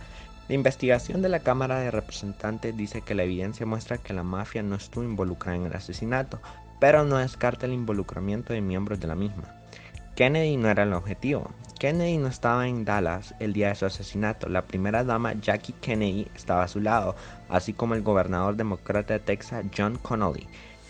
La 0.49 0.55
investigación 0.55 1.21
de 1.23 1.29
la 1.29 1.41
Cámara 1.41 1.81
de 1.81 1.91
Representantes 1.91 2.77
dice 2.77 3.03
que 3.03 3.15
la 3.15 3.25
evidencia 3.25 3.67
muestra 3.67 3.99
que 3.99 4.13
la 4.15 4.23
mafia 4.23 4.63
no 4.63 4.77
estuvo 4.77 5.03
involucrada 5.05 5.57
en 5.57 5.67
el 5.67 5.75
asesinato, 5.75 6.41
pero 6.81 7.05
no 7.05 7.17
descarta 7.17 7.67
el 7.67 7.73
involucramiento 7.73 8.53
de 8.53 8.61
miembros 8.61 9.01
de 9.01 9.07
la 9.07 9.15
misma. 9.15 9.64
Kennedy 10.15 10.57
no 10.57 10.69
era 10.69 10.85
el 10.85 10.93
objetivo. 10.93 11.51
Kennedy 11.81 12.19
no 12.19 12.29
estaba 12.29 12.69
en 12.69 12.85
Dallas 12.85 13.35
el 13.41 13.53
día 13.53 13.71
de 13.71 13.75
su 13.75 13.85
asesinato. 13.85 14.49
La 14.49 14.63
primera 14.63 15.03
dama 15.03 15.33
Jackie 15.41 15.75
Kennedy 15.81 16.29
estaba 16.37 16.63
a 16.63 16.69
su 16.69 16.81
lado, 16.81 17.17
así 17.49 17.73
como 17.73 17.95
el 17.95 18.03
gobernador 18.03 18.55
demócrata 18.55 19.15
de 19.15 19.19
Texas 19.19 19.65
John 19.77 19.99
Connolly. 20.01 20.47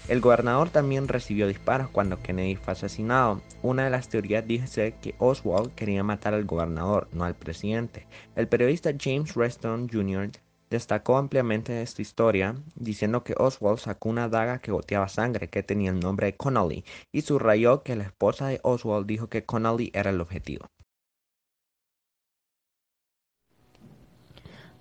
El 0.08 0.20
gobernador 0.20 0.68
también 0.68 1.08
recibió 1.08 1.48
disparos 1.48 1.88
cuando 1.88 2.20
Kennedy 2.20 2.56
fue 2.56 2.74
asesinado. 2.74 3.40
Una 3.62 3.84
de 3.84 3.90
las 3.90 4.10
teorías 4.10 4.46
dice 4.46 4.94
que 5.00 5.14
Oswald 5.18 5.74
quería 5.74 6.04
matar 6.04 6.34
al 6.34 6.44
gobernador, 6.44 7.08
no 7.12 7.24
al 7.24 7.34
presidente. 7.34 8.06
El 8.36 8.46
periodista 8.46 8.90
James 9.00 9.34
Reston 9.34 9.88
Jr 9.90 10.30
destacó 10.74 11.16
ampliamente 11.16 11.82
esta 11.82 12.02
historia, 12.02 12.56
diciendo 12.74 13.22
que 13.22 13.34
Oswald 13.38 13.78
sacó 13.78 14.08
una 14.08 14.28
daga 14.28 14.58
que 14.58 14.72
goteaba 14.72 15.08
sangre 15.08 15.48
que 15.48 15.62
tenía 15.62 15.90
el 15.90 16.00
nombre 16.00 16.26
de 16.26 16.36
Connolly 16.36 16.84
y 17.12 17.22
subrayó 17.22 17.82
que 17.82 17.96
la 17.96 18.04
esposa 18.04 18.48
de 18.48 18.60
Oswald 18.62 19.06
dijo 19.06 19.28
que 19.28 19.44
Connolly 19.44 19.90
era 19.94 20.10
el 20.10 20.20
objetivo. 20.20 20.66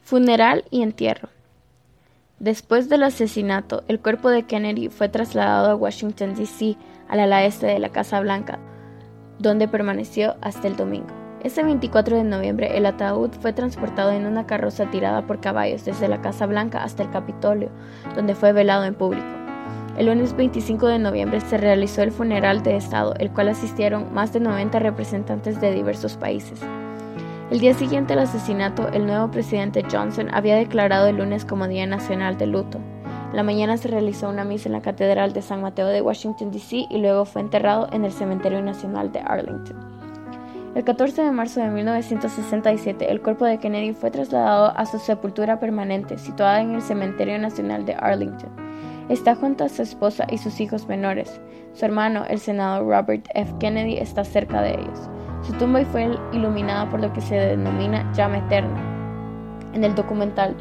Funeral 0.01 0.65
y 0.71 0.82
entierro. 0.82 1.29
Después 2.39 2.89
del 2.89 3.03
asesinato, 3.03 3.84
el 3.88 3.99
cuerpo 3.99 4.29
de 4.29 4.43
Kennedy 4.43 4.89
fue 4.89 5.10
trasladado 5.10 5.69
a 5.69 5.75
Washington, 5.75 6.36
D.C., 6.36 6.75
al 7.08 7.19
ala 7.19 7.45
este 7.45 7.67
de 7.67 7.79
la 7.79 7.89
Casa 7.89 8.19
Blanca, 8.19 8.60
donde 9.39 9.67
permaneció 9.67 10.36
hasta 10.41 10.67
el 10.67 10.75
domingo. 10.75 11.22
Ese 11.43 11.62
24 11.62 12.15
de 12.15 12.23
noviembre 12.23 12.77
el 12.77 12.86
ataúd 12.86 13.32
fue 13.41 13.51
transportado 13.51 14.12
en 14.12 14.25
una 14.25 14.45
carroza 14.45 14.89
tirada 14.89 15.23
por 15.23 15.41
caballos 15.41 15.84
desde 15.84 16.08
la 16.08 16.21
Casa 16.21 16.45
Blanca 16.45 16.82
hasta 16.84 17.03
el 17.03 17.12
Capitolio, 17.12 17.69
donde 18.15 18.34
fue 18.34 18.53
velado 18.53 18.86
en 18.86 18.95
público. 18.95 19.27
El 19.97 20.06
lunes 20.06 20.38
25 20.38 20.88
de 20.88 20.99
noviembre 20.99 21.41
se 21.41 21.58
realizó 21.58 22.01
el 22.01 22.13
funeral 22.13 22.63
de 22.63 22.77
Estado, 22.77 23.13
el 23.19 23.29
cual 23.29 23.49
asistieron 23.49 24.13
más 24.13 24.32
de 24.32 24.39
90 24.39 24.79
representantes 24.79 25.60
de 25.60 25.73
diversos 25.73 26.15
países. 26.15 26.62
El 27.51 27.60
día 27.60 27.73
siguiente 27.73 28.13
al 28.13 28.19
asesinato, 28.19 28.88
el 28.88 29.06
nuevo 29.06 29.29
presidente 29.29 29.84
Johnson 29.91 30.34
había 30.34 30.56
declarado 30.56 31.08
el 31.08 31.17
lunes 31.17 31.43
como 31.43 31.67
Día 31.67 31.86
Nacional 31.86 32.38
de 32.38 32.47
Luto. 32.47 32.79
La 33.34 33.43
mañana 33.43 33.75
se 33.75 33.89
realizó 33.89 34.29
una 34.29 34.45
misa 34.45 34.69
en 34.69 34.73
la 34.73 34.82
Catedral 34.82 35.34
de 35.34 35.41
San 35.41 35.62
Mateo 35.62 35.88
de 35.88 36.01
Washington, 36.01 36.51
D.C. 36.51 36.88
y 36.89 36.97
luego 36.99 37.25
fue 37.25 37.41
enterrado 37.41 37.89
en 37.91 38.06
el 38.06 38.13
Cementerio 38.13 38.62
Nacional 38.62 39.12
de 39.12 39.19
Arlington. 39.19 39.92
El 40.75 40.83
14 40.83 41.21
de 41.21 41.31
marzo 41.31 41.62
de 41.62 41.69
1967, 41.69 43.12
el 43.12 43.21
cuerpo 43.21 43.45
de 43.45 43.59
Kennedy 43.59 43.93
fue 43.93 44.09
trasladado 44.09 44.75
a 44.75 44.88
su 44.88 44.97
sepultura 44.97 45.59
permanente, 45.59 46.17
situada 46.17 46.62
en 46.62 46.73
el 46.73 46.81
Cementerio 46.81 47.38
Nacional 47.38 47.86
de 47.86 47.93
Arlington. 47.93 48.49
Está 49.07 49.36
junto 49.36 49.63
a 49.63 49.69
su 49.69 49.83
esposa 49.83 50.25
y 50.31 50.39
sus 50.39 50.59
hijos 50.59 50.88
menores. 50.88 51.39
Su 51.73 51.86
hermano, 51.86 52.25
el 52.27 52.39
senador 52.39 52.88
Robert 52.88 53.27
F. 53.36 53.53
Kennedy, 53.59 53.97
está 53.97 54.23
cerca 54.23 54.63
de 54.63 54.71
ellos. 54.71 55.09
Su 55.43 55.53
tumba 55.53 55.86
fue 55.86 56.17
iluminada 56.31 56.89
por 56.89 57.01
lo 57.01 57.13
que 57.13 57.21
se 57.21 57.36
denomina 57.36 58.12
llama 58.13 58.39
eterna. 58.39 58.81
En 59.73 59.83
el 59.83 59.93
documental 59.93 60.55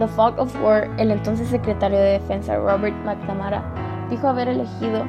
The 0.00 0.08
Fog 0.08 0.40
of 0.40 0.60
War, 0.60 0.90
el 0.98 1.12
entonces 1.12 1.46
secretario 1.46 1.98
de 1.98 2.18
Defensa 2.18 2.56
Robert 2.56 2.96
McNamara 3.04 3.62
dijo 4.10 4.26
haber 4.26 4.48
elegido 4.48 5.04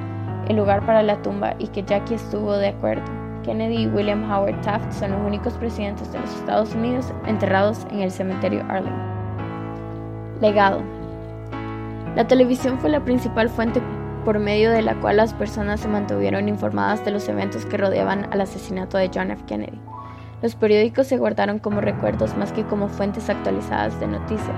el 0.48 0.58
lugar 0.58 0.86
para 0.86 1.02
la 1.02 1.20
tumba 1.24 1.56
y 1.58 1.70
que 1.70 1.82
Jackie 1.82 2.14
estuvo 2.14 2.54
de 2.54 2.68
acuerdo. 2.68 3.21
Kennedy 3.44 3.84
y 3.84 3.88
William 3.88 4.30
Howard 4.30 4.62
Taft 4.62 4.92
son 4.94 5.12
los 5.12 5.22
únicos 5.22 5.54
presidentes 5.56 6.12
de 6.12 6.20
los 6.20 6.34
Estados 6.36 6.74
Unidos 6.76 7.14
enterrados 7.26 7.86
en 7.92 8.02
el 8.02 8.12
cementerio 8.12 8.64
Arlington. 8.70 9.12
Legado. 10.42 10.82
La 12.16 12.28
televisión 12.28 12.80
fue 12.80 12.90
la 12.90 13.04
principal 13.04 13.50
fuente 13.50 13.82
por 14.26 14.40
medio 14.40 14.72
de 14.72 14.82
la 14.82 14.96
cual 14.96 15.18
las 15.18 15.34
personas 15.34 15.80
se 15.80 15.88
mantuvieron 15.88 16.50
informadas 16.50 17.04
de 17.06 17.12
los 17.12 17.28
eventos 17.30 17.66
que 17.66 17.78
rodeaban 17.78 18.28
al 18.32 18.42
asesinato 18.42 18.98
de 18.98 19.10
John 19.14 19.32
F. 19.32 19.44
Kennedy. 19.46 19.80
Los 20.42 20.56
periódicos 20.56 21.08
se 21.08 21.18
guardaron 21.18 21.60
como 21.60 21.82
recuerdos 21.82 22.36
más 22.36 22.52
que 22.52 22.66
como 22.66 22.88
fuentes 22.88 23.30
actualizadas 23.30 24.00
de 24.00 24.08
noticias. 24.08 24.58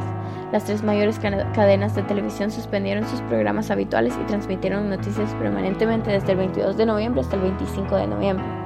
Las 0.54 0.64
tres 0.64 0.84
mayores 0.84 1.20
cadenas 1.20 1.96
de 1.96 2.04
televisión 2.04 2.52
suspendieron 2.52 3.08
sus 3.08 3.22
programas 3.22 3.70
habituales 3.72 4.18
y 4.22 4.26
transmitieron 4.26 4.90
noticias 4.90 5.34
permanentemente 5.36 6.12
desde 6.12 6.34
el 6.34 6.38
22 6.38 6.78
de 6.78 6.86
noviembre 6.86 7.22
hasta 7.22 7.36
el 7.36 7.42
25 7.42 7.96
de 7.96 8.08
noviembre. 8.08 8.63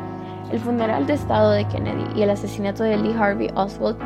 El 0.51 0.59
funeral 0.59 1.05
de 1.05 1.13
Estado 1.13 1.51
de 1.51 1.67
Kennedy 1.67 2.05
y 2.15 2.21
el 2.21 2.29
asesinato 2.29 2.83
de 2.83 2.95
Lee 2.95 3.13
Harvey 3.17 3.49
Oswald 3.55 3.97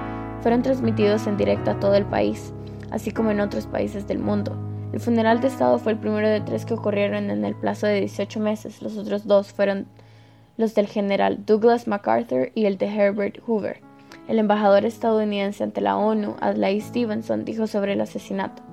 fueron 0.41 0.63
transmitidos 0.63 1.27
en 1.27 1.38
directo 1.38 1.69
a 1.69 1.80
todo 1.80 1.93
el 1.93 2.06
país, 2.06 2.51
así 2.89 3.12
como 3.12 3.30
en 3.30 3.41
otros 3.41 3.67
países 3.67 4.08
del 4.08 4.17
mundo. 4.17 4.58
El 4.91 4.99
funeral 4.99 5.39
de 5.39 5.49
Estado 5.49 5.77
fue 5.77 5.91
el 5.91 5.99
primero 5.99 6.27
de 6.27 6.41
tres 6.41 6.65
que 6.65 6.73
ocurrieron 6.73 7.30
en 7.30 7.45
el 7.45 7.56
plazo 7.56 7.86
de 7.86 7.99
18 7.99 8.39
meses. 8.39 8.82
Los 8.82 8.97
otros 8.97 9.27
dos 9.27 9.54
fueron 9.54 9.86
los 10.58 10.73
del 10.73 10.88
general 10.88 11.45
Douglas 11.45 11.88
MacArthur 11.88 12.51
y 12.56 12.65
el 12.65 12.80
de 12.80 12.88
Herbert 12.88 13.38
Hoover. 13.45 13.80
El 14.27 14.39
embajador 14.39 14.84
estadounidense 14.84 15.63
ante 15.63 15.80
la 15.80 15.95
ONU, 15.95 16.38
Adlai 16.41 16.82
Stevenson, 16.82 17.45
dijo 17.45 17.67
sobre 17.67 17.93
el 17.93 18.01
asesinato, 18.01 18.63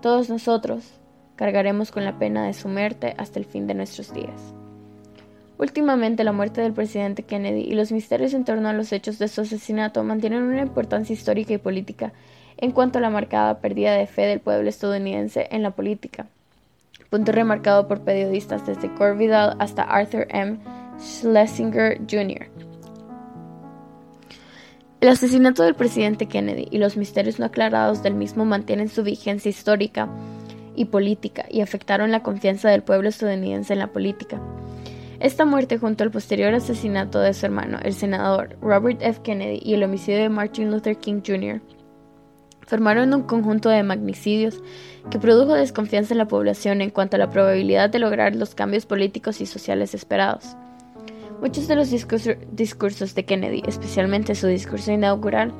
Todos 0.00 0.30
nosotros 0.30 1.00
cargaremos 1.34 1.90
con 1.90 2.04
la 2.04 2.18
pena 2.20 2.46
de 2.46 2.54
su 2.54 2.68
muerte 2.68 3.14
hasta 3.18 3.40
el 3.40 3.44
fin 3.44 3.66
de 3.66 3.74
nuestros 3.74 4.14
días. 4.14 4.54
Últimamente, 5.58 6.22
la 6.22 6.32
muerte 6.32 6.60
del 6.60 6.74
presidente 6.74 7.22
Kennedy 7.22 7.62
y 7.62 7.74
los 7.74 7.90
misterios 7.90 8.34
en 8.34 8.44
torno 8.44 8.68
a 8.68 8.74
los 8.74 8.92
hechos 8.92 9.18
de 9.18 9.28
su 9.28 9.40
asesinato 9.40 10.04
mantienen 10.04 10.42
una 10.42 10.60
importancia 10.60 11.14
histórica 11.14 11.54
y 11.54 11.58
política 11.58 12.12
en 12.58 12.72
cuanto 12.72 12.98
a 12.98 13.02
la 13.02 13.10
marcada 13.10 13.58
pérdida 13.60 13.94
de 13.94 14.06
fe 14.06 14.22
del 14.22 14.40
pueblo 14.40 14.68
estadounidense 14.68 15.48
en 15.50 15.62
la 15.62 15.70
política, 15.70 16.26
punto 17.10 17.32
remarcado 17.32 17.88
por 17.88 18.02
periodistas 18.02 18.66
desde 18.66 18.88
Gore 18.88 19.16
Vidal 19.16 19.56
hasta 19.58 19.82
Arthur 19.82 20.26
M. 20.30 20.58
Schlesinger 20.98 22.00
Jr. 22.10 22.48
El 25.00 25.08
asesinato 25.08 25.62
del 25.62 25.74
presidente 25.74 26.26
Kennedy 26.26 26.68
y 26.70 26.78
los 26.78 26.96
misterios 26.96 27.38
no 27.38 27.46
aclarados 27.46 28.02
del 28.02 28.14
mismo 28.14 28.44
mantienen 28.44 28.88
su 28.88 29.02
vigencia 29.02 29.50
histórica 29.50 30.08
y 30.74 30.86
política 30.86 31.46
y 31.50 31.60
afectaron 31.60 32.10
la 32.10 32.22
confianza 32.22 32.70
del 32.70 32.82
pueblo 32.82 33.08
estadounidense 33.08 33.74
en 33.74 33.78
la 33.78 33.88
política. 33.88 34.40
Esta 35.18 35.44
muerte, 35.46 35.78
junto 35.78 36.04
al 36.04 36.10
posterior 36.10 36.52
asesinato 36.52 37.20
de 37.20 37.32
su 37.32 37.46
hermano, 37.46 37.78
el 37.82 37.94
senador 37.94 38.58
Robert 38.60 39.00
F. 39.00 39.22
Kennedy, 39.22 39.60
y 39.62 39.74
el 39.74 39.82
homicidio 39.82 40.20
de 40.20 40.28
Martin 40.28 40.70
Luther 40.70 40.98
King 40.98 41.22
Jr., 41.26 41.62
formaron 42.66 43.14
un 43.14 43.22
conjunto 43.22 43.68
de 43.68 43.82
magnicidios 43.82 44.60
que 45.08 45.18
produjo 45.18 45.54
desconfianza 45.54 46.12
en 46.12 46.18
la 46.18 46.28
población 46.28 46.82
en 46.82 46.90
cuanto 46.90 47.16
a 47.16 47.18
la 47.18 47.30
probabilidad 47.30 47.88
de 47.88 48.00
lograr 48.00 48.34
los 48.34 48.54
cambios 48.54 48.84
políticos 48.84 49.40
y 49.40 49.46
sociales 49.46 49.94
esperados. 49.94 50.56
Muchos 51.40 51.68
de 51.68 51.76
los 51.76 51.90
discursos 51.90 53.14
de 53.14 53.24
Kennedy, 53.24 53.62
especialmente 53.66 54.34
su 54.34 54.48
discurso 54.48 54.90
inaugural, 54.90 55.52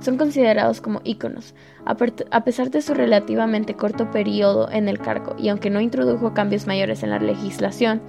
son 0.00 0.16
considerados 0.16 0.80
como 0.80 1.00
íconos, 1.02 1.54
a 1.86 2.44
pesar 2.44 2.70
de 2.70 2.82
su 2.82 2.94
relativamente 2.94 3.74
corto 3.74 4.10
periodo 4.10 4.70
en 4.70 4.88
el 4.88 4.98
cargo, 4.98 5.34
y 5.38 5.48
aunque 5.48 5.70
no 5.70 5.80
introdujo 5.80 6.34
cambios 6.34 6.66
mayores 6.66 7.02
en 7.02 7.10
la 7.10 7.18
legislación, 7.18 8.00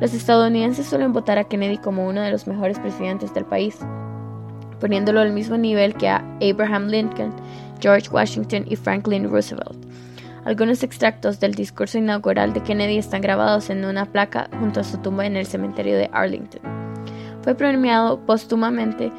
los 0.00 0.12
estadounidenses 0.12 0.86
suelen 0.86 1.12
votar 1.12 1.38
a 1.38 1.44
Kennedy 1.44 1.78
como 1.78 2.06
uno 2.06 2.20
de 2.20 2.30
los 2.30 2.46
mejores 2.46 2.78
presidentes 2.78 3.32
del 3.32 3.44
país, 3.44 3.78
poniéndolo 4.80 5.20
al 5.20 5.32
mismo 5.32 5.56
nivel 5.56 5.94
que 5.94 6.08
a 6.08 6.24
Abraham 6.42 6.88
Lincoln, 6.88 7.32
George 7.80 8.08
Washington 8.10 8.64
y 8.68 8.76
Franklin 8.76 9.30
Roosevelt. 9.30 9.76
Algunos 10.44 10.82
extractos 10.82 11.40
del 11.40 11.54
discurso 11.54 11.96
inaugural 11.96 12.52
de 12.52 12.62
Kennedy 12.62 12.98
están 12.98 13.22
grabados 13.22 13.70
en 13.70 13.84
una 13.84 14.04
placa 14.04 14.48
junto 14.58 14.80
a 14.80 14.84
su 14.84 14.98
tumba 14.98 15.24
en 15.24 15.36
el 15.36 15.46
cementerio 15.46 15.96
de 15.96 16.10
Arlington. 16.12 16.60
Fue 17.42 17.54
premiado 17.54 18.20
póstumamente 18.26 19.10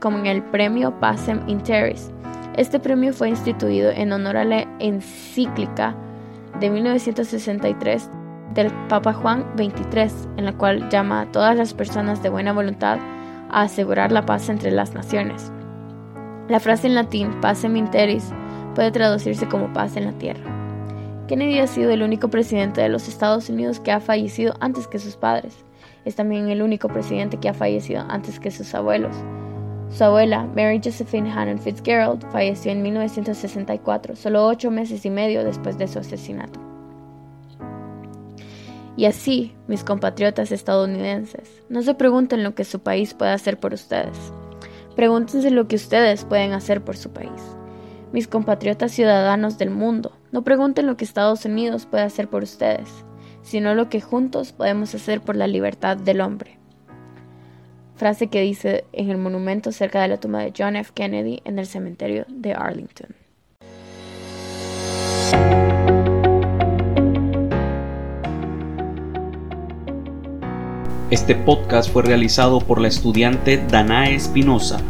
con 0.00 0.26
el 0.26 0.42
premio 0.42 0.98
Pacem 0.98 1.40
in 1.48 1.62
Terris. 1.62 2.10
Este 2.56 2.80
premio 2.80 3.12
fue 3.12 3.28
instituido 3.28 3.90
en 3.90 4.12
honor 4.12 4.38
a 4.38 4.44
la 4.44 4.66
encíclica 4.80 5.94
de 6.58 6.70
1963 6.70 8.10
del 8.54 8.70
Papa 8.88 9.12
Juan 9.12 9.44
XXIII, 9.56 10.28
en 10.36 10.44
la 10.44 10.52
cual 10.52 10.88
llama 10.88 11.22
a 11.22 11.32
todas 11.32 11.56
las 11.56 11.74
personas 11.74 12.22
de 12.22 12.28
buena 12.28 12.52
voluntad 12.52 12.98
a 13.50 13.62
asegurar 13.62 14.12
la 14.12 14.26
paz 14.26 14.48
entre 14.48 14.70
las 14.70 14.94
naciones. 14.94 15.52
La 16.48 16.60
frase 16.60 16.86
en 16.86 16.94
latín 16.94 17.40
pacem 17.40 17.76
in 17.76 17.90
terris 17.90 18.32
puede 18.74 18.90
traducirse 18.90 19.48
como 19.48 19.72
paz 19.72 19.96
en 19.96 20.04
la 20.04 20.12
tierra. 20.12 20.44
Kennedy 21.26 21.58
ha 21.58 21.66
sido 21.66 21.90
el 21.90 22.02
único 22.02 22.28
presidente 22.28 22.80
de 22.80 22.88
los 22.88 23.08
Estados 23.08 23.48
Unidos 23.48 23.80
que 23.80 23.90
ha 23.90 23.98
fallecido 23.98 24.54
antes 24.60 24.86
que 24.86 25.00
sus 25.00 25.16
padres. 25.16 25.64
Es 26.04 26.14
también 26.14 26.48
el 26.48 26.62
único 26.62 26.86
presidente 26.88 27.38
que 27.38 27.48
ha 27.48 27.54
fallecido 27.54 28.04
antes 28.08 28.38
que 28.38 28.52
sus 28.52 28.72
abuelos. 28.74 29.16
Su 29.90 30.04
abuela, 30.04 30.46
Mary 30.54 30.80
Josephine 30.82 31.30
Hannon 31.30 31.58
Fitzgerald, 31.58 32.24
falleció 32.30 32.70
en 32.70 32.82
1964, 32.82 34.14
solo 34.14 34.46
ocho 34.46 34.70
meses 34.70 35.04
y 35.04 35.10
medio 35.10 35.42
después 35.42 35.78
de 35.78 35.88
su 35.88 35.98
asesinato. 35.98 36.60
Y 38.96 39.04
así, 39.04 39.54
mis 39.68 39.84
compatriotas 39.84 40.52
estadounidenses, 40.52 41.62
no 41.68 41.82
se 41.82 41.94
pregunten 41.94 42.42
lo 42.42 42.54
que 42.54 42.64
su 42.64 42.80
país 42.80 43.12
puede 43.12 43.32
hacer 43.32 43.60
por 43.60 43.74
ustedes. 43.74 44.16
Pregúntense 44.94 45.50
lo 45.50 45.68
que 45.68 45.76
ustedes 45.76 46.24
pueden 46.24 46.52
hacer 46.52 46.82
por 46.82 46.96
su 46.96 47.10
país. 47.10 47.30
Mis 48.12 48.26
compatriotas 48.26 48.92
ciudadanos 48.92 49.58
del 49.58 49.70
mundo, 49.70 50.12
no 50.32 50.42
pregunten 50.42 50.86
lo 50.86 50.96
que 50.96 51.04
Estados 51.04 51.44
Unidos 51.44 51.84
puede 51.84 52.04
hacer 52.04 52.28
por 52.28 52.42
ustedes, 52.42 52.88
sino 53.42 53.74
lo 53.74 53.90
que 53.90 54.00
juntos 54.00 54.52
podemos 54.52 54.94
hacer 54.94 55.20
por 55.20 55.36
la 55.36 55.46
libertad 55.46 55.98
del 55.98 56.22
hombre. 56.22 56.58
Frase 57.96 58.28
que 58.28 58.40
dice 58.40 58.84
en 58.92 59.10
el 59.10 59.18
monumento 59.18 59.72
cerca 59.72 60.00
de 60.00 60.08
la 60.08 60.18
tumba 60.18 60.40
de 60.40 60.54
John 60.56 60.76
F. 60.76 60.92
Kennedy 60.94 61.42
en 61.44 61.58
el 61.58 61.66
cementerio 61.66 62.24
de 62.28 62.54
Arlington. 62.54 63.25
Este 71.08 71.36
podcast 71.36 71.88
fue 71.92 72.02
realizado 72.02 72.58
por 72.58 72.80
la 72.80 72.88
estudiante 72.88 73.64
Danae 73.70 74.16
Espinosa 74.16 74.80